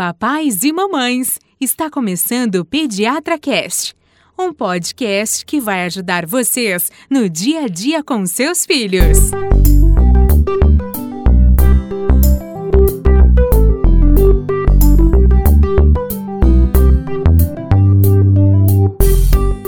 Papais 0.00 0.64
e 0.64 0.72
mamães, 0.72 1.38
está 1.60 1.90
começando 1.90 2.54
o 2.54 2.64
Pediatra 2.64 3.38
Cast, 3.38 3.94
um 4.38 4.50
podcast 4.50 5.44
que 5.44 5.60
vai 5.60 5.84
ajudar 5.84 6.24
vocês 6.24 6.90
no 7.10 7.28
dia 7.28 7.64
a 7.64 7.68
dia 7.68 8.02
com 8.02 8.24
seus 8.24 8.64
filhos. 8.64 9.30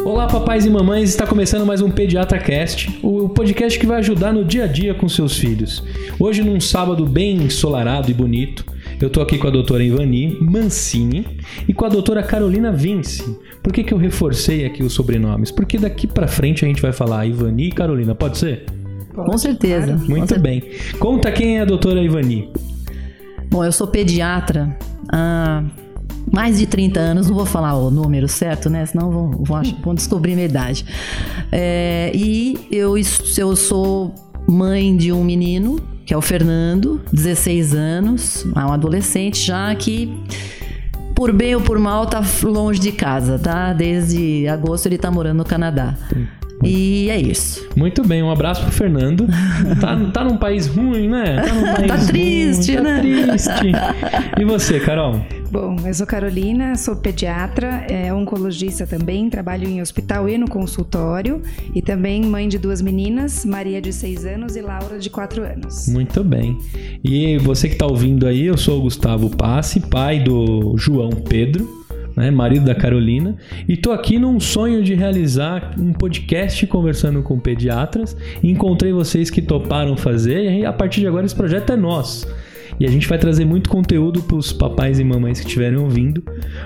Olá, 0.02 0.26
papais 0.28 0.64
e 0.64 0.70
mamães, 0.70 1.10
está 1.10 1.26
começando 1.26 1.66
mais 1.66 1.82
um 1.82 1.90
Pediatra 1.90 2.38
Cast, 2.38 2.98
o 3.02 3.28
podcast 3.28 3.78
que 3.78 3.86
vai 3.86 3.98
ajudar 3.98 4.32
no 4.32 4.46
dia 4.46 4.64
a 4.64 4.66
dia 4.66 4.94
com 4.94 5.10
seus 5.10 5.36
filhos. 5.36 5.84
Hoje, 6.18 6.42
num 6.42 6.58
sábado 6.58 7.04
bem 7.04 7.36
ensolarado 7.36 8.10
e 8.10 8.14
bonito, 8.14 8.71
eu 9.04 9.10
tô 9.10 9.20
aqui 9.20 9.38
com 9.38 9.46
a 9.46 9.50
doutora 9.50 9.82
Ivani 9.82 10.38
Mancini 10.40 11.26
e 11.66 11.74
com 11.74 11.84
a 11.84 11.88
doutora 11.88 12.22
Carolina 12.22 12.70
Vince. 12.70 13.36
Por 13.62 13.72
que, 13.72 13.82
que 13.82 13.92
eu 13.92 13.98
reforcei 13.98 14.64
aqui 14.64 14.82
os 14.82 14.92
sobrenomes? 14.92 15.50
Porque 15.50 15.78
daqui 15.78 16.06
pra 16.06 16.28
frente 16.28 16.64
a 16.64 16.68
gente 16.68 16.80
vai 16.80 16.92
falar 16.92 17.26
Ivani 17.26 17.68
e 17.68 17.72
Carolina, 17.72 18.14
pode 18.14 18.38
ser? 18.38 18.66
Com 19.14 19.36
certeza. 19.36 19.96
Muito 20.08 20.34
Com 20.34 20.40
bem. 20.40 20.62
Conta 20.98 21.30
quem 21.30 21.58
é 21.58 21.62
a 21.62 21.64
doutora 21.64 22.02
Ivani. 22.02 22.50
Bom, 23.50 23.64
eu 23.64 23.72
sou 23.72 23.86
pediatra 23.86 24.76
há 25.12 25.62
mais 26.32 26.58
de 26.58 26.66
30 26.66 26.98
anos, 26.98 27.28
não 27.28 27.34
vou 27.34 27.44
falar 27.44 27.76
o 27.76 27.90
número 27.90 28.26
certo, 28.28 28.70
né? 28.70 28.86
Senão 28.86 29.10
vão, 29.10 29.30
vão, 29.30 29.62
vão 29.82 29.94
descobrir 29.94 30.34
minha 30.34 30.46
idade. 30.46 30.84
É, 31.50 32.10
e 32.14 32.58
eu, 32.70 32.94
eu 33.36 33.56
sou 33.56 34.14
mãe 34.48 34.96
de 34.96 35.12
um 35.12 35.22
menino, 35.22 35.78
que 36.04 36.12
é 36.12 36.16
o 36.16 36.20
Fernando, 36.20 37.00
16 37.12 37.74
anos, 37.74 38.46
é 38.54 38.60
um 38.60 38.72
adolescente 38.72 39.44
já 39.44 39.74
que. 39.74 40.12
Por 41.14 41.32
bem 41.32 41.54
ou 41.54 41.60
por 41.60 41.78
mal, 41.78 42.06
tá 42.06 42.20
longe 42.42 42.80
de 42.80 42.90
casa, 42.90 43.38
tá? 43.38 43.72
Desde 43.72 44.48
agosto 44.48 44.86
ele 44.86 44.98
tá 44.98 45.10
morando 45.10 45.36
no 45.38 45.44
Canadá. 45.44 45.94
E 46.64 47.10
é 47.10 47.20
isso. 47.20 47.68
Muito 47.76 48.02
bem, 48.02 48.22
um 48.22 48.30
abraço 48.30 48.62
pro 48.62 48.72
Fernando. 48.72 49.26
Tá, 49.80 49.96
tá 50.12 50.24
num 50.24 50.36
país 50.36 50.66
ruim, 50.66 51.08
né? 51.08 51.42
Tá, 51.42 51.54
num 51.54 51.62
país 51.74 51.86
Tá 51.88 51.96
ruim, 51.96 52.06
triste, 52.06 52.74
tá 52.76 52.82
né? 52.82 53.00
triste. 53.00 53.50
E 54.40 54.44
você, 54.44 54.80
Carol? 54.80 55.20
Bom, 55.52 55.76
eu 55.84 55.92
sou 55.92 56.06
Carolina, 56.06 56.76
sou 56.76 56.96
pediatra, 56.96 57.84
é, 57.86 58.10
oncologista 58.10 58.86
também, 58.86 59.28
trabalho 59.28 59.68
em 59.68 59.82
hospital 59.82 60.26
e 60.26 60.38
no 60.38 60.48
consultório 60.48 61.42
e 61.74 61.82
também 61.82 62.22
mãe 62.22 62.48
de 62.48 62.56
duas 62.56 62.80
meninas, 62.80 63.44
Maria 63.44 63.78
de 63.78 63.92
6 63.92 64.24
anos 64.24 64.56
e 64.56 64.62
Laura 64.62 64.98
de 64.98 65.10
4 65.10 65.44
anos. 65.44 65.88
Muito 65.88 66.24
bem. 66.24 66.56
E 67.04 67.36
você 67.36 67.68
que 67.68 67.74
está 67.74 67.84
ouvindo 67.84 68.26
aí, 68.26 68.46
eu 68.46 68.56
sou 68.56 68.78
o 68.78 68.82
Gustavo 68.84 69.28
Passe, 69.28 69.78
pai 69.78 70.20
do 70.20 70.74
João 70.78 71.10
Pedro, 71.10 71.68
né, 72.16 72.30
marido 72.30 72.64
da 72.64 72.74
Carolina, 72.74 73.36
e 73.68 73.76
tô 73.76 73.92
aqui 73.92 74.18
num 74.18 74.40
sonho 74.40 74.82
de 74.82 74.94
realizar 74.94 75.74
um 75.78 75.92
podcast 75.92 76.66
conversando 76.66 77.22
com 77.22 77.38
pediatras. 77.38 78.16
Encontrei 78.42 78.90
vocês 78.90 79.28
que 79.28 79.42
toparam 79.42 79.98
fazer, 79.98 80.60
e 80.60 80.64
a 80.64 80.72
partir 80.72 81.00
de 81.00 81.08
agora 81.08 81.26
esse 81.26 81.36
projeto 81.36 81.74
é 81.74 81.76
nosso. 81.76 82.26
E 82.78 82.86
a 82.86 82.90
gente 82.90 83.06
vai 83.08 83.18
trazer 83.18 83.44
muito 83.44 83.70
conteúdo 83.70 84.22
para 84.22 84.36
os 84.36 84.52
papais 84.52 84.98
e 84.98 85.04
mamães 85.04 85.40
que 85.40 85.46
estiverem 85.46 85.78
ouvindo. 85.78 86.22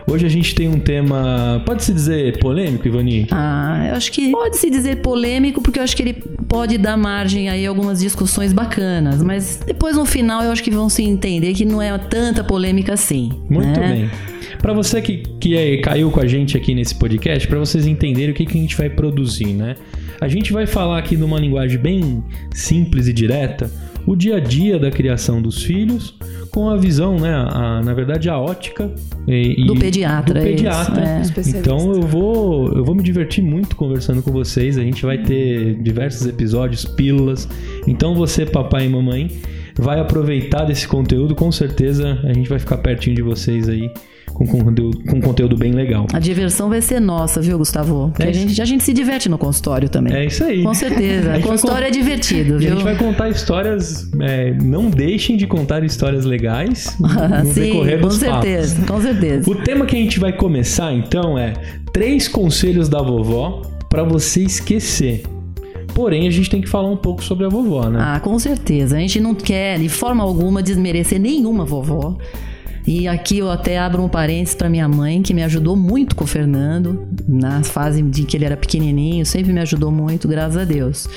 Hoje 0.06 0.24
a 0.26 0.28
gente 0.28 0.54
tem 0.54 0.68
um 0.68 0.78
tema, 0.78 1.62
pode-se 1.66 1.92
dizer 1.92 2.38
polêmico, 2.38 2.86
Ivani? 2.86 3.26
Ah, 3.30 3.86
eu 3.90 3.94
acho 3.96 4.10
que 4.12 4.30
pode 4.30 4.56
se 4.56 4.70
dizer 4.70 5.02
polêmico, 5.02 5.60
porque 5.60 5.78
eu 5.78 5.82
acho 5.82 5.96
que 5.96 6.02
ele 6.02 6.14
pode 6.48 6.78
dar 6.78 6.96
margem 6.96 7.48
aí 7.48 7.66
a 7.66 7.68
algumas 7.68 8.00
discussões 8.00 8.52
bacanas, 8.52 9.22
mas 9.22 9.60
depois 9.66 9.96
no 9.96 10.06
final 10.06 10.42
eu 10.42 10.52
acho 10.52 10.62
que 10.62 10.70
vão 10.70 10.88
se 10.88 11.02
entender 11.02 11.52
que 11.52 11.64
não 11.64 11.82
é 11.82 11.96
tanta 11.98 12.42
polêmica 12.42 12.94
assim. 12.94 13.30
Muito 13.50 13.78
né? 13.78 13.92
bem. 13.92 14.10
Para 14.58 14.72
você 14.72 15.02
que, 15.02 15.18
que 15.40 15.56
é- 15.56 15.76
caiu 15.78 16.10
com 16.10 16.20
a 16.20 16.26
gente 16.26 16.56
aqui 16.56 16.74
nesse 16.74 16.94
podcast, 16.94 17.46
para 17.46 17.58
vocês 17.58 17.86
entenderem 17.86 18.30
o 18.30 18.34
que, 18.34 18.46
que 18.46 18.56
a 18.56 18.60
gente 18.60 18.76
vai 18.76 18.88
produzir, 18.88 19.52
né? 19.52 19.76
A 20.20 20.28
gente 20.28 20.52
vai 20.52 20.66
falar 20.66 20.98
aqui 20.98 21.16
numa 21.16 21.38
linguagem 21.38 21.78
bem 21.78 22.24
simples 22.54 23.06
e 23.06 23.12
direta 23.12 23.70
o 24.06 24.14
dia 24.16 24.36
a 24.36 24.40
dia 24.40 24.78
da 24.78 24.90
criação 24.90 25.42
dos 25.42 25.62
filhos, 25.62 26.14
com 26.50 26.70
a 26.70 26.76
visão, 26.76 27.18
né? 27.18 27.34
A, 27.34 27.82
na 27.84 27.92
verdade, 27.92 28.28
a 28.30 28.38
ótica 28.38 28.90
e, 29.26 29.62
e- 29.62 29.66
Do 29.66 29.74
pediatra, 29.76 30.34
do 30.34 30.40
é 30.46 30.50
isso, 30.52 30.56
pediatra. 30.56 31.04
é. 31.04 31.58
Então 31.58 31.92
eu 31.92 32.02
vou, 32.02 32.72
eu 32.72 32.84
vou 32.84 32.94
me 32.94 33.02
divertir 33.02 33.42
muito 33.44 33.74
conversando 33.76 34.22
com 34.22 34.30
vocês. 34.32 34.78
A 34.78 34.82
gente 34.82 35.04
vai 35.04 35.18
ter 35.18 35.74
diversos 35.82 36.26
episódios, 36.26 36.84
pílulas. 36.84 37.48
Então 37.86 38.14
você, 38.14 38.46
papai 38.46 38.86
e 38.86 38.88
mamãe, 38.88 39.30
vai 39.78 40.00
aproveitar 40.00 40.64
desse 40.64 40.86
conteúdo. 40.88 41.34
Com 41.34 41.52
certeza 41.52 42.18
a 42.24 42.32
gente 42.32 42.48
vai 42.48 42.58
ficar 42.58 42.78
pertinho 42.78 43.16
de 43.16 43.22
vocês 43.22 43.68
aí 43.68 43.90
com 44.36 44.46
conteúdo, 44.46 44.98
com 45.08 45.20
conteúdo 45.20 45.56
bem 45.56 45.72
legal. 45.72 46.06
A 46.12 46.18
diversão 46.18 46.68
vai 46.68 46.82
ser 46.82 47.00
nossa, 47.00 47.40
viu, 47.40 47.56
Gustavo? 47.56 48.12
É 48.18 48.24
a, 48.28 48.32
gente, 48.32 48.60
a 48.60 48.64
gente 48.64 48.84
se 48.84 48.92
diverte 48.92 49.28
no 49.28 49.38
consultório 49.38 49.88
também. 49.88 50.12
É 50.14 50.26
isso 50.26 50.44
aí. 50.44 50.62
Com 50.62 50.74
certeza. 50.74 51.40
Consultório 51.46 51.86
é 51.86 51.90
divertido, 51.90 52.52
E 52.52 52.56
a 52.56 52.58
viu? 52.58 52.70
gente 52.70 52.84
vai 52.84 52.96
contar 52.96 53.28
histórias. 53.30 54.10
é, 54.20 54.52
não 54.52 54.90
deixem 54.90 55.36
de 55.36 55.46
contar 55.46 55.82
histórias 55.84 56.24
legais 56.24 56.96
no 57.00 57.52
Sim, 57.52 57.60
decorrer 57.60 58.00
com 58.00 58.08
dos 58.08 58.16
certeza, 58.18 58.74
papos. 58.76 58.90
com 58.90 59.00
certeza. 59.00 59.50
O 59.50 59.54
tema 59.54 59.86
que 59.86 59.96
a 59.96 59.98
gente 59.98 60.20
vai 60.20 60.32
começar 60.32 60.92
então 60.92 61.38
é 61.38 61.54
três 61.92 62.28
conselhos 62.28 62.88
da 62.88 63.00
vovó 63.00 63.62
para 63.88 64.02
você 64.04 64.42
esquecer. 64.42 65.22
Porém, 65.94 66.28
a 66.28 66.30
gente 66.30 66.50
tem 66.50 66.60
que 66.60 66.68
falar 66.68 66.90
um 66.90 66.96
pouco 66.96 67.24
sobre 67.24 67.46
a 67.46 67.48
vovó, 67.48 67.88
né? 67.88 67.98
Ah, 68.02 68.20
com 68.20 68.38
certeza. 68.38 68.96
A 68.96 69.00
gente 69.00 69.18
não 69.18 69.34
quer, 69.34 69.78
de 69.78 69.88
forma 69.88 70.22
alguma, 70.22 70.62
desmerecer 70.62 71.18
nenhuma 71.18 71.64
vovó. 71.64 72.18
E 72.86 73.08
aqui 73.08 73.38
eu 73.38 73.50
até 73.50 73.78
abro 73.78 74.02
um 74.02 74.08
parênteses 74.08 74.54
para 74.54 74.68
minha 74.68 74.86
mãe, 74.86 75.20
que 75.20 75.34
me 75.34 75.42
ajudou 75.42 75.74
muito 75.74 76.14
com 76.14 76.22
o 76.24 76.26
Fernando, 76.26 77.08
na 77.26 77.64
fase 77.64 78.00
de 78.00 78.22
que 78.22 78.36
ele 78.36 78.44
era 78.44 78.56
pequenininho, 78.56 79.26
sempre 79.26 79.52
me 79.52 79.60
ajudou 79.60 79.90
muito, 79.90 80.28
graças 80.28 80.56
a 80.56 80.64
Deus. 80.64 81.08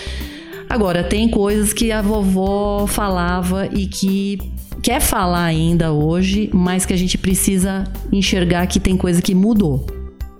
Agora, 0.67 1.03
tem 1.03 1.29
coisas 1.29 1.71
que 1.71 1.91
a 1.91 2.01
vovó 2.01 2.87
falava 2.87 3.67
e 3.71 3.85
que 3.85 4.39
quer 4.81 4.99
falar 4.99 5.43
ainda 5.43 5.91
hoje, 5.91 6.49
mas 6.53 6.85
que 6.85 6.93
a 6.93 6.97
gente 6.97 7.17
precisa 7.17 7.83
enxergar 8.11 8.65
que 8.65 8.79
tem 8.79 8.97
coisa 8.97 9.21
que 9.21 9.35
mudou, 9.35 9.85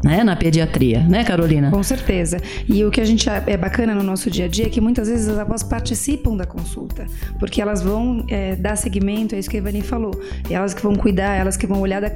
né, 0.04 0.24
na 0.24 0.36
pediatria, 0.36 1.02
né, 1.02 1.24
Carolina? 1.24 1.72
Com 1.72 1.84
certeza. 1.84 2.38
E 2.68 2.84
o 2.84 2.92
que 2.92 3.02
a 3.02 3.06
gente 3.06 3.28
é 3.30 3.58
bacana 3.58 3.94
no 3.96 4.04
nosso 4.04 4.30
dia 4.30 4.46
a 4.46 4.48
dia 4.48 4.66
é 4.66 4.70
que 4.70 4.80
muitas 4.82 5.08
vezes 5.08 5.28
as 5.28 5.38
avós 5.38 5.64
participam 5.64 6.36
da 6.36 6.46
consulta, 6.46 7.06
porque 7.40 7.62
elas 7.62 7.82
vão 7.82 8.24
é, 8.28 8.56
dar 8.56 8.76
seguimento, 8.76 9.36
é 9.36 9.40
isso 9.40 9.50
que 9.50 9.58
a 9.58 9.60
Ivani 9.60 9.82
falou. 9.82 10.12
Elas 10.50 10.74
que 10.74 10.82
vão 10.82 10.96
cuidar, 10.96 11.36
elas 11.36 11.56
que 11.58 11.66
vão 11.68 11.80
olhar 11.82 12.02
da 12.02 12.10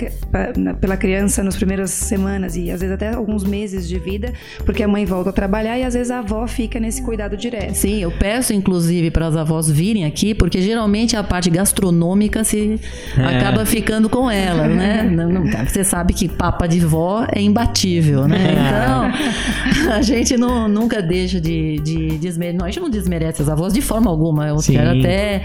pela 0.80 0.98
criança 0.98 1.44
nas 1.44 1.56
primeiras 1.56 1.92
semanas 1.92 2.56
e 2.56 2.72
às 2.72 2.80
vezes 2.82 2.94
até 2.96 3.14
alguns 3.14 3.44
meses 3.44 3.88
de 3.88 3.98
vida, 4.00 4.34
porque 4.66 4.84
a 4.84 4.88
mãe 4.88 5.06
volta 5.06 5.30
a 5.30 5.34
trabalhar 5.34 5.78
e 5.78 5.84
às 5.84 5.94
vezes 5.94 6.12
a 6.12 6.20
avó 6.20 6.46
fica 6.48 6.80
nesse 6.80 7.02
cuidado 7.02 7.36
direto. 7.38 7.76
Sim, 7.76 8.02
eu 8.02 8.12
peço 8.12 8.54
inclusive 8.54 9.12
para 9.12 9.28
as 9.28 9.36
avós 9.36 9.70
virem 9.70 10.06
aqui, 10.06 10.34
porque 10.34 10.62
geralmente 10.62 11.16
a 11.16 11.24
parte 11.24 11.50
gastronômica 11.50 12.44
se 12.44 12.80
É. 13.18 13.24
acaba 13.38 13.66
ficando 13.66 14.10
com 14.10 14.30
elas, 14.30 14.70
né? 14.76 15.04
Não- 15.14 15.30
não- 15.30 15.44
você 15.68 15.84
sabe 15.84 16.14
que 16.14 16.28
papa 16.28 16.68
de 16.68 16.80
vó 16.80 17.26
é 17.32 17.42
imbatível, 17.42 17.73
né? 18.28 18.54
Então, 18.54 19.92
a 19.94 20.02
gente 20.02 20.38
não, 20.38 20.68
nunca 20.68 21.02
deixa 21.02 21.40
de, 21.40 21.78
de 21.80 22.18
desmerecer. 22.18 22.60
Não, 22.60 22.66
a 22.66 22.70
gente 22.70 22.80
não 22.80 22.90
desmerece 22.90 23.42
as 23.42 23.50
avós 23.50 23.74
de 23.74 23.82
forma 23.82 24.10
alguma. 24.10 24.48
Eu 24.48 24.60
Sim. 24.60 24.74
quero 24.74 25.00
até 25.00 25.44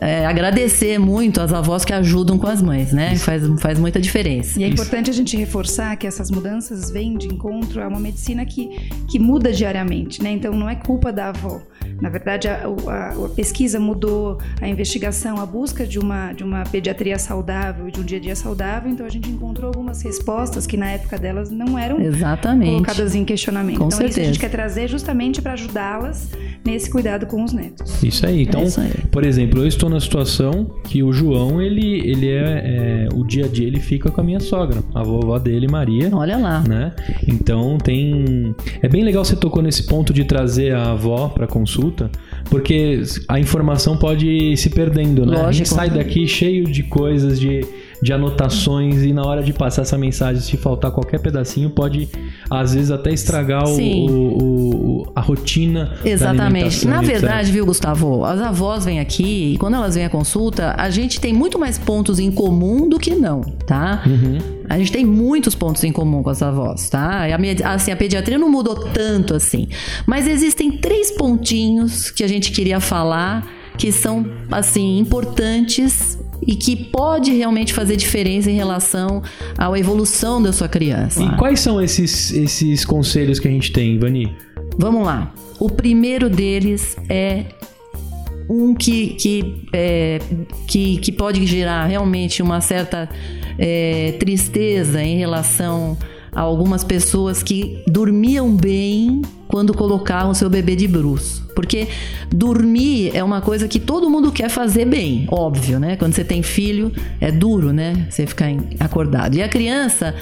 é, 0.00 0.26
agradecer 0.26 0.98
muito 0.98 1.40
as 1.40 1.52
avós 1.52 1.84
que 1.84 1.92
ajudam 1.92 2.38
com 2.38 2.46
as 2.46 2.60
mães, 2.62 2.92
né? 2.92 3.16
Faz, 3.16 3.42
faz 3.60 3.78
muita 3.78 4.00
diferença. 4.00 4.58
E 4.60 4.64
é 4.64 4.68
Isso. 4.68 4.74
importante 4.74 5.10
a 5.10 5.12
gente 5.14 5.36
reforçar 5.36 5.96
que 5.96 6.06
essas 6.06 6.30
mudanças 6.30 6.90
vêm 6.90 7.16
de 7.16 7.26
encontro 7.28 7.82
a 7.82 7.88
uma 7.88 8.00
medicina 8.00 8.44
que, 8.44 8.88
que 9.08 9.18
muda 9.18 9.52
diariamente, 9.52 10.22
né? 10.22 10.30
Então 10.32 10.52
não 10.54 10.68
é 10.68 10.74
culpa 10.74 11.12
da 11.12 11.28
avó. 11.28 11.60
Na 12.00 12.08
verdade, 12.08 12.48
a, 12.48 12.62
a- 12.88 13.10
a 13.26 13.28
pesquisa 13.36 13.78
mudou, 13.78 14.38
a 14.60 14.68
investigação, 14.68 15.38
a 15.40 15.46
busca 15.46 15.86
de 15.86 15.98
uma, 15.98 16.32
de 16.32 16.42
uma 16.42 16.64
pediatria 16.64 17.18
saudável, 17.18 17.88
de 17.90 18.00
um 18.00 18.02
dia 18.02 18.18
a 18.18 18.20
dia 18.20 18.36
saudável. 18.36 18.90
Então 18.90 19.06
a 19.06 19.08
gente 19.08 19.30
encontrou 19.30 19.68
algumas 19.68 20.02
respostas 20.02 20.66
que 20.66 20.76
na 20.76 20.90
época 20.90 21.16
delas 21.18 21.50
não 21.50 21.78
eram 21.78 22.00
Exatamente. 22.00 22.72
colocadas 22.72 23.14
em 23.14 23.24
questionamento. 23.24 23.78
Com 23.78 23.86
então 23.86 23.98
isso 23.98 23.98
a 23.98 24.06
certeza. 24.06 24.26
gente 24.26 24.40
quer 24.40 24.48
trazer 24.50 24.88
justamente 24.88 25.40
para 25.40 25.52
ajudá-las 25.52 26.30
nesse 26.64 26.90
cuidado 26.90 27.26
com 27.26 27.42
os 27.44 27.52
netos. 27.52 28.02
Isso 28.02 28.26
aí. 28.26 28.42
Então, 28.42 28.62
É 28.62 28.64
isso 28.64 28.80
aí. 28.80 28.90
por 29.12 29.24
exemplo, 29.24 29.60
eu 29.60 29.66
estou 29.68 29.83
na 29.88 30.00
situação 30.00 30.66
que 30.84 31.02
o 31.02 31.12
João, 31.12 31.60
ele, 31.60 32.00
ele 32.08 32.28
é, 32.30 33.06
é- 33.08 33.08
O 33.14 33.24
dia 33.24 33.44
a 33.44 33.48
dia 33.48 33.66
ele 33.66 33.80
fica 33.80 34.10
com 34.10 34.20
a 34.20 34.24
minha 34.24 34.40
sogra, 34.40 34.82
a 34.94 35.02
vovó 35.02 35.38
dele, 35.38 35.66
Maria. 35.68 36.10
Olha 36.12 36.36
lá. 36.36 36.60
né? 36.66 36.92
Então 37.26 37.78
tem 37.78 38.54
é 38.82 38.88
bem 38.88 39.02
legal 39.04 39.24
você 39.24 39.36
tocou 39.36 39.62
nesse 39.62 39.84
ponto 39.86 40.12
de 40.12 40.24
trazer 40.24 40.74
a 40.74 40.92
avó 40.92 41.28
para 41.28 41.46
consulta, 41.46 42.10
porque 42.50 43.02
a 43.28 43.38
informação 43.38 43.96
pode 43.96 44.26
ir 44.26 44.56
se 44.56 44.70
perdendo, 44.70 45.24
né? 45.26 45.36
a 45.36 45.52
gente 45.52 45.70
Lógico. 45.70 45.76
sai 45.76 45.90
daqui 45.90 46.26
cheio 46.26 46.64
de 46.64 46.82
coisas, 46.84 47.38
de, 47.40 47.60
de 48.02 48.12
anotações 48.12 49.02
e 49.02 49.12
na 49.12 49.24
hora 49.24 49.42
de 49.42 49.52
passar 49.52 49.82
essa 49.82 49.96
mensagem, 49.96 50.40
se 50.42 50.56
faltar 50.56 50.90
qualquer 50.90 51.20
pedacinho, 51.20 51.70
pode 51.70 52.08
às 52.50 52.74
vezes 52.74 52.90
até 52.90 53.12
estragar 53.12 53.64
o, 53.68 53.76
o, 53.80 55.00
o- 55.02 55.12
a 55.14 55.20
rotina. 55.20 55.94
Exatamente. 56.04 56.86
Na 56.86 57.00
verdade, 57.00 57.50
viu, 57.52 57.64
Gustavo? 57.66 58.24
As 58.24 58.40
avós 58.40 58.84
vêm 58.84 59.00
aqui 59.00 59.54
e 59.54 59.58
quando 59.58 59.74
elas 59.74 59.94
vêm 59.94 60.04
à 60.04 60.10
consulta, 60.10 60.74
a 60.76 60.90
gente 60.90 61.20
tem 61.20 61.32
muito 61.32 61.58
mais 61.58 61.78
pontos 61.78 62.18
em 62.18 62.30
comum 62.30 62.88
do 62.88 62.98
que 62.98 63.14
não, 63.14 63.40
tá? 63.40 64.02
Uhum. 64.06 64.38
A 64.68 64.78
gente 64.78 64.90
tem 64.92 65.04
muitos 65.04 65.54
pontos 65.54 65.84
em 65.84 65.92
comum 65.92 66.22
com 66.22 66.30
as 66.30 66.42
avós, 66.42 66.88
tá? 66.88 67.22
A, 67.64 67.74
assim, 67.74 67.92
a 67.92 67.96
pediatria 67.96 68.38
não 68.38 68.50
mudou 68.50 68.74
tanto 68.74 69.34
assim. 69.34 69.68
Mas 70.06 70.26
existem 70.26 70.72
três 70.78 71.10
pontinhos 71.10 72.10
que 72.10 72.24
a 72.24 72.28
gente 72.28 72.50
queria 72.50 72.80
falar 72.80 73.46
que 73.76 73.90
são, 73.90 74.24
assim, 74.50 74.98
importantes 74.98 76.18
e 76.46 76.54
que 76.54 76.76
pode 76.76 77.32
realmente 77.32 77.72
fazer 77.72 77.96
diferença 77.96 78.50
em 78.50 78.56
relação 78.56 79.22
à 79.56 79.76
evolução 79.78 80.42
da 80.42 80.52
sua 80.52 80.68
criança. 80.68 81.22
E 81.22 81.36
quais 81.36 81.60
são 81.60 81.80
esses, 81.80 82.32
esses 82.32 82.84
conselhos 82.84 83.38
que 83.38 83.48
a 83.48 83.50
gente 83.50 83.72
tem, 83.72 83.98
Vani? 83.98 84.34
Vamos 84.78 85.04
lá. 85.04 85.32
O 85.58 85.70
primeiro 85.70 86.28
deles 86.28 86.96
é 87.08 87.44
um 88.48 88.74
que, 88.74 89.08
que, 89.14 89.66
é, 89.72 90.20
que, 90.66 90.98
que 90.98 91.12
pode 91.12 91.46
gerar 91.46 91.86
realmente 91.86 92.42
uma 92.42 92.60
certa 92.60 93.08
é, 93.58 94.16
tristeza 94.18 95.02
em 95.02 95.16
relação 95.16 95.96
a 96.32 96.40
algumas 96.40 96.82
pessoas 96.82 97.42
que 97.42 97.82
dormiam 97.86 98.54
bem 98.54 99.22
quando 99.54 99.72
colocavam 99.72 100.34
seu 100.34 100.50
bebê 100.50 100.74
de 100.74 100.88
bruço. 100.88 101.46
Porque 101.54 101.86
dormir 102.28 103.12
é 103.14 103.22
uma 103.22 103.40
coisa 103.40 103.68
que 103.68 103.78
todo 103.78 104.10
mundo 104.10 104.32
quer 104.32 104.48
fazer 104.48 104.84
bem, 104.84 105.28
óbvio, 105.30 105.78
né? 105.78 105.94
Quando 105.94 106.12
você 106.12 106.24
tem 106.24 106.42
filho, 106.42 106.90
é 107.20 107.30
duro, 107.30 107.72
né? 107.72 108.08
Você 108.10 108.26
ficar 108.26 108.48
acordado. 108.80 109.36
E 109.36 109.42
a 109.44 109.48
criança 109.48 110.12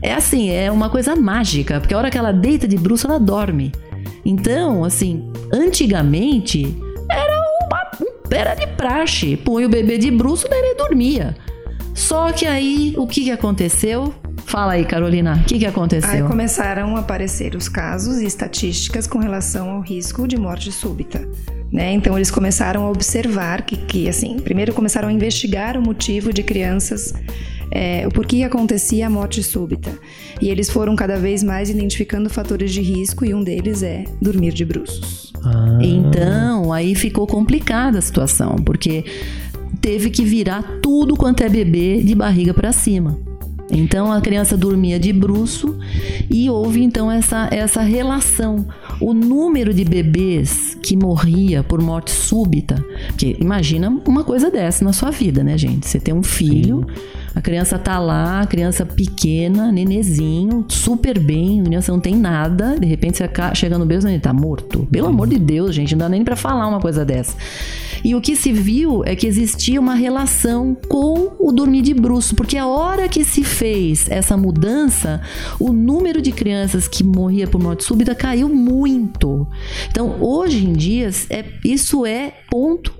é 0.00 0.14
assim, 0.14 0.48
é 0.48 0.72
uma 0.72 0.88
coisa 0.88 1.14
mágica, 1.14 1.78
porque 1.78 1.92
a 1.92 1.98
hora 1.98 2.10
que 2.10 2.16
ela 2.16 2.32
deita 2.32 2.66
de 2.66 2.78
bruço, 2.78 3.06
ela 3.06 3.20
dorme. 3.20 3.72
Então, 4.24 4.82
assim, 4.82 5.30
antigamente 5.52 6.74
era 7.10 7.42
uma 7.66 7.90
era 8.30 8.54
de 8.54 8.66
praxe. 8.68 9.36
Põe 9.36 9.66
o 9.66 9.68
bebê 9.68 9.98
de 9.98 10.10
bruço, 10.10 10.48
daí 10.48 10.60
ele 10.60 10.74
dormia. 10.76 11.36
Só 11.94 12.32
que 12.32 12.46
aí, 12.46 12.94
o 12.96 13.06
que, 13.06 13.24
que 13.24 13.30
aconteceu? 13.30 14.14
Fala 14.58 14.72
aí, 14.72 14.84
Carolina, 14.84 15.36
o 15.36 15.44
que, 15.44 15.56
que 15.56 15.66
aconteceu? 15.66 16.10
Aí 16.10 16.22
começaram 16.24 16.96
a 16.96 16.98
aparecer 16.98 17.54
os 17.54 17.68
casos 17.68 18.18
e 18.18 18.26
estatísticas 18.26 19.06
com 19.06 19.20
relação 19.20 19.70
ao 19.70 19.80
risco 19.80 20.26
de 20.26 20.36
morte 20.36 20.72
súbita. 20.72 21.28
Né? 21.70 21.92
Então 21.92 22.16
eles 22.18 22.28
começaram 22.28 22.84
a 22.84 22.90
observar 22.90 23.62
que, 23.62 23.76
que, 23.76 24.08
assim, 24.08 24.36
primeiro 24.40 24.74
começaram 24.74 25.06
a 25.06 25.12
investigar 25.12 25.76
o 25.76 25.80
motivo 25.80 26.32
de 26.32 26.42
crianças, 26.42 27.14
é, 27.70 28.04
o 28.04 28.10
porquê 28.10 28.42
acontecia 28.42 29.06
a 29.06 29.10
morte 29.10 29.44
súbita. 29.44 29.96
E 30.40 30.48
eles 30.48 30.68
foram 30.68 30.96
cada 30.96 31.16
vez 31.20 31.44
mais 31.44 31.70
identificando 31.70 32.28
fatores 32.28 32.72
de 32.72 32.82
risco 32.82 33.24
e 33.24 33.32
um 33.32 33.44
deles 33.44 33.84
é 33.84 34.06
dormir 34.20 34.52
de 34.52 34.64
bruços. 34.64 35.32
Ah. 35.40 35.78
Então 35.80 36.72
aí 36.72 36.96
ficou 36.96 37.28
complicada 37.28 38.00
a 38.00 38.02
situação, 38.02 38.56
porque 38.56 39.04
teve 39.80 40.10
que 40.10 40.24
virar 40.24 40.64
tudo 40.82 41.16
quanto 41.16 41.44
é 41.44 41.48
bebê 41.48 42.02
de 42.02 42.12
barriga 42.12 42.52
para 42.52 42.72
cima. 42.72 43.27
Então 43.70 44.10
a 44.10 44.20
criança 44.20 44.56
dormia 44.56 44.98
de 44.98 45.12
bruço 45.12 45.78
e 46.30 46.48
houve 46.48 46.82
então 46.82 47.10
essa, 47.10 47.48
essa 47.50 47.82
relação. 47.82 48.66
O 49.00 49.12
número 49.12 49.72
de 49.72 49.84
bebês 49.84 50.76
que 50.82 50.96
morria 50.96 51.62
por 51.62 51.80
morte 51.80 52.10
súbita, 52.10 52.82
que 53.16 53.36
imagina 53.38 53.90
uma 54.06 54.24
coisa 54.24 54.50
dessa 54.50 54.84
na 54.84 54.92
sua 54.92 55.10
vida, 55.10 55.44
né, 55.44 55.56
gente? 55.56 55.86
Você 55.86 56.00
tem 56.00 56.14
um 56.14 56.22
filho, 56.22 56.86
Sim. 56.88 57.17
A 57.34 57.40
criança 57.40 57.78
tá 57.78 57.98
lá, 57.98 58.40
a 58.40 58.46
criança 58.46 58.84
pequena, 58.84 59.70
nenezinho, 59.70 60.64
super 60.68 61.18
bem, 61.18 61.60
a 61.60 61.64
criança 61.64 61.92
não 61.92 62.00
tem 62.00 62.16
nada, 62.16 62.78
de 62.78 62.86
repente 62.86 63.18
você 63.18 63.28
chega 63.54 63.78
no 63.78 63.86
berço 63.86 64.08
e 64.08 64.12
ele 64.12 64.20
tá 64.20 64.32
morto. 64.32 64.86
Pelo 64.90 65.08
amor 65.08 65.28
de 65.28 65.38
Deus, 65.38 65.74
gente, 65.74 65.92
não 65.92 66.00
dá 66.00 66.08
nem 66.08 66.24
para 66.24 66.36
falar 66.36 66.66
uma 66.66 66.80
coisa 66.80 67.04
dessa. 67.04 67.36
E 68.04 68.14
o 68.14 68.20
que 68.20 68.36
se 68.36 68.52
viu 68.52 69.04
é 69.04 69.16
que 69.16 69.26
existia 69.26 69.80
uma 69.80 69.94
relação 69.94 70.76
com 70.88 71.32
o 71.38 71.52
dormir 71.52 71.82
de 71.82 71.94
bruxo, 71.94 72.34
porque 72.34 72.56
a 72.56 72.66
hora 72.66 73.08
que 73.08 73.24
se 73.24 73.42
fez 73.42 74.08
essa 74.08 74.36
mudança, 74.36 75.20
o 75.58 75.72
número 75.72 76.22
de 76.22 76.30
crianças 76.32 76.86
que 76.86 77.02
morria 77.02 77.46
por 77.46 77.60
morte 77.60 77.84
súbita 77.84 78.14
caiu 78.14 78.48
muito. 78.48 79.46
Então, 79.90 80.16
hoje 80.20 80.64
em 80.64 80.72
dia, 80.72 81.10
é, 81.30 81.44
isso 81.64 82.06
é 82.06 82.32
ponto 82.50 82.92